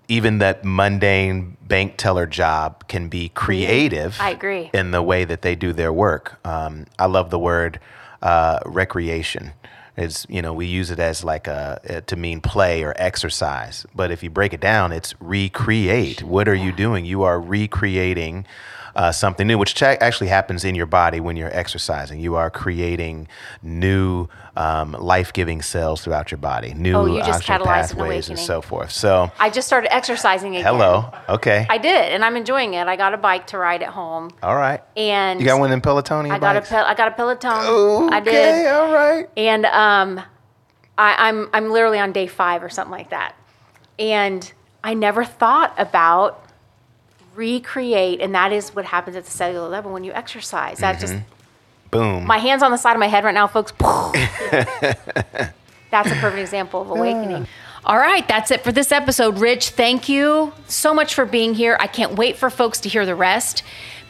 Even 0.09 0.39
that 0.39 0.65
mundane 0.65 1.57
bank 1.63 1.95
teller 1.97 2.27
job 2.27 2.87
can 2.89 3.09
be 3.09 3.31
creative. 3.31 4.17
I 4.21 4.31
agree. 4.31 4.71
In 4.73 4.91
the 4.91 5.03
way 5.03 5.25
that 5.25 5.43
they 5.43 5.55
do 5.55 5.73
their 5.73 5.93
work. 5.93 6.39
Um, 6.45 6.87
I 6.99 7.07
love 7.07 7.31
the 7.31 7.39
word 7.39 7.81
uh, 8.23 8.61
recreation. 8.67 9.53
It's 9.97 10.27
you 10.29 10.43
know 10.43 10.53
we 10.53 10.67
use 10.67 10.91
it 10.91 10.99
as 10.99 11.23
like 11.23 11.47
a 11.47 11.81
uh, 11.89 12.01
to 12.07 12.17
mean 12.17 12.41
play 12.41 12.83
or 12.83 12.95
exercise, 12.97 13.87
but 13.95 14.11
if 14.11 14.25
you 14.25 14.31
break 14.31 14.53
it 14.53 14.61
down, 14.61 14.91
it's 14.91 15.15
recreate. 15.21 16.23
What 16.23 16.49
are 16.49 16.55
you 16.55 16.73
doing? 16.73 17.05
You 17.05 17.23
are 17.23 17.41
recreating 17.41 18.45
uh, 18.97 19.11
something 19.13 19.47
new, 19.47 19.59
which 19.59 19.81
actually 19.83 20.29
happens 20.29 20.65
in 20.65 20.75
your 20.75 20.87
body 20.87 21.21
when 21.21 21.37
you're 21.37 21.55
exercising. 21.57 22.21
You 22.21 22.37
are 22.37 22.51
creating 22.51 23.29
new 23.63 24.29
um, 24.57 24.93
life-giving 24.93 25.63
cells 25.63 26.03
throughout 26.03 26.31
your 26.31 26.39
body, 26.39 26.75
new 26.75 26.95
Oh, 26.95 27.07
you 27.07 27.19
just 27.19 27.49
oxygen 27.49 27.57
catalyzed 27.57 27.91
an 27.91 27.97
pathways 27.97 28.29
and 28.29 28.39
so 28.39 28.61
forth. 28.63 28.91
So, 28.93 29.33
I 29.39 29.51
just 29.51 29.67
started 29.67 29.93
exercising 29.93 30.55
again. 30.57 30.65
hello, 30.65 31.13
okay, 31.29 31.67
I 31.69 31.79
did, 31.79 32.13
and 32.13 32.25
I'm 32.25 32.37
enjoying 32.37 32.75
it. 32.75 32.87
I 32.87 32.97
got 32.97 33.15
a 33.15 33.17
bike 33.17 33.49
to 33.49 33.59
ride 33.59 33.83
at 33.83 33.91
home, 33.91 34.31
all 34.43 34.55
right. 34.57 34.81
and 34.97 35.41
You 35.41 35.47
got 35.47 35.59
one 35.59 35.73
in 35.73 35.81
Peloton? 35.81 36.31
I 36.31 36.39
got 36.39 36.57
a 36.57 36.61
bikes? 36.61 36.69
Pel- 36.71 36.85
I 36.85 36.95
got 36.95 37.09
a 37.09 37.11
Peloton. 37.13 37.51
okay, 37.51 38.15
I 38.17 38.21
did, 38.21 38.67
all 38.69 38.93
right. 38.93 39.29
and 39.37 39.67
um, 39.67 40.21
I, 40.97 41.29
I'm 41.29 41.51
I'm 41.53 41.71
literally 41.71 41.99
on 41.99 42.13
day 42.13 42.29
five 42.29 42.63
or 42.63 42.69
something 42.69 42.93
like 42.93 43.11
that, 43.11 43.35
and 43.99 44.53
I 44.85 44.95
never 44.95 45.25
thought 45.25 45.75
about 45.79 46.44
recreate, 47.35 48.21
and 48.21 48.35
that 48.35 48.53
is 48.53 48.75
what 48.75 48.85
happens 48.85 49.17
at 49.17 49.25
the 49.25 49.31
cellular 49.31 49.69
level 49.69 49.93
when 49.93 50.05
you 50.05 50.13
exercise. 50.13 50.79
That 50.79 51.01
just 51.01 51.15
mm-hmm. 51.15 51.25
Boom. 51.91 52.27
my 52.27 52.39
hands 52.39 52.63
on 52.63 52.71
the 52.71 52.77
side 52.77 52.95
of 52.95 53.01
my 53.01 53.09
head 53.09 53.25
right 53.25 53.35
now, 53.35 53.47
folks. 53.47 53.73
that's 55.91 56.11
a 56.11 56.15
perfect 56.17 56.41
example 56.41 56.83
of 56.83 56.91
awakening. 56.91 57.47
Ah. 57.47 57.49
All 57.87 57.99
right, 57.99 58.27
that's 58.27 58.51
it 58.51 58.65
for 58.65 58.73
this 58.73 58.91
episode. 58.93 59.39
Rich, 59.39 59.71
thank 59.71 60.09
you 60.09 60.55
so 60.67 60.95
much 60.95 61.15
for 61.15 61.27
being 61.27 61.53
here. 61.53 61.77
I 61.79 61.87
can't 61.87 62.15
wait 62.15 62.37
for 62.37 62.49
folks 62.49 62.81
to 62.81 62.89
hear 62.89 63.05
the 63.05 63.15
rest. 63.15 63.63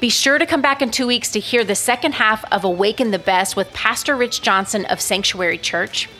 Be 0.04 0.10
sure 0.10 0.36
to 0.36 0.44
come 0.44 0.60
back 0.60 0.82
in 0.82 0.90
two 0.90 1.06
weeks 1.06 1.30
to 1.30 1.40
hear 1.40 1.64
the 1.64 1.74
second 1.74 2.12
half 2.12 2.44
of 2.52 2.62
Awaken 2.62 3.10
the 3.10 3.18
Best 3.18 3.56
with 3.56 3.72
Pastor 3.72 4.14
Rich 4.14 4.42
Johnson 4.42 4.84
of 4.84 5.00
Sanctuary 5.00 5.56
Church. 5.56 6.10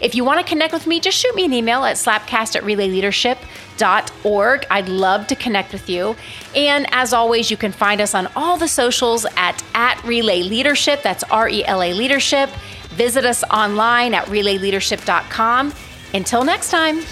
If 0.00 0.14
you 0.14 0.24
want 0.24 0.40
to 0.40 0.46
connect 0.46 0.72
with 0.72 0.86
me, 0.86 0.98
just 0.98 1.18
shoot 1.18 1.34
me 1.34 1.44
an 1.44 1.52
email 1.52 1.84
at 1.84 1.96
slapcast 1.96 2.56
at 2.56 2.62
relayleadership.org. 2.62 4.66
I'd 4.70 4.88
love 4.88 5.26
to 5.26 5.36
connect 5.36 5.74
with 5.74 5.90
you. 5.90 6.16
And 6.56 6.86
as 6.90 7.12
always, 7.12 7.50
you 7.50 7.58
can 7.58 7.72
find 7.72 8.00
us 8.00 8.14
on 8.14 8.28
all 8.34 8.56
the 8.56 8.66
socials 8.66 9.26
at, 9.36 9.62
at 9.74 10.02
Relay 10.04 10.42
Leadership. 10.42 11.02
That's 11.02 11.22
R 11.24 11.46
E 11.46 11.66
L 11.66 11.82
A 11.82 11.92
Leadership. 11.92 12.48
Visit 12.92 13.26
us 13.26 13.44
online 13.50 14.14
at 14.14 14.24
relayleadership.com. 14.28 15.74
Until 16.14 16.44
next 16.44 16.70
time. 16.70 17.02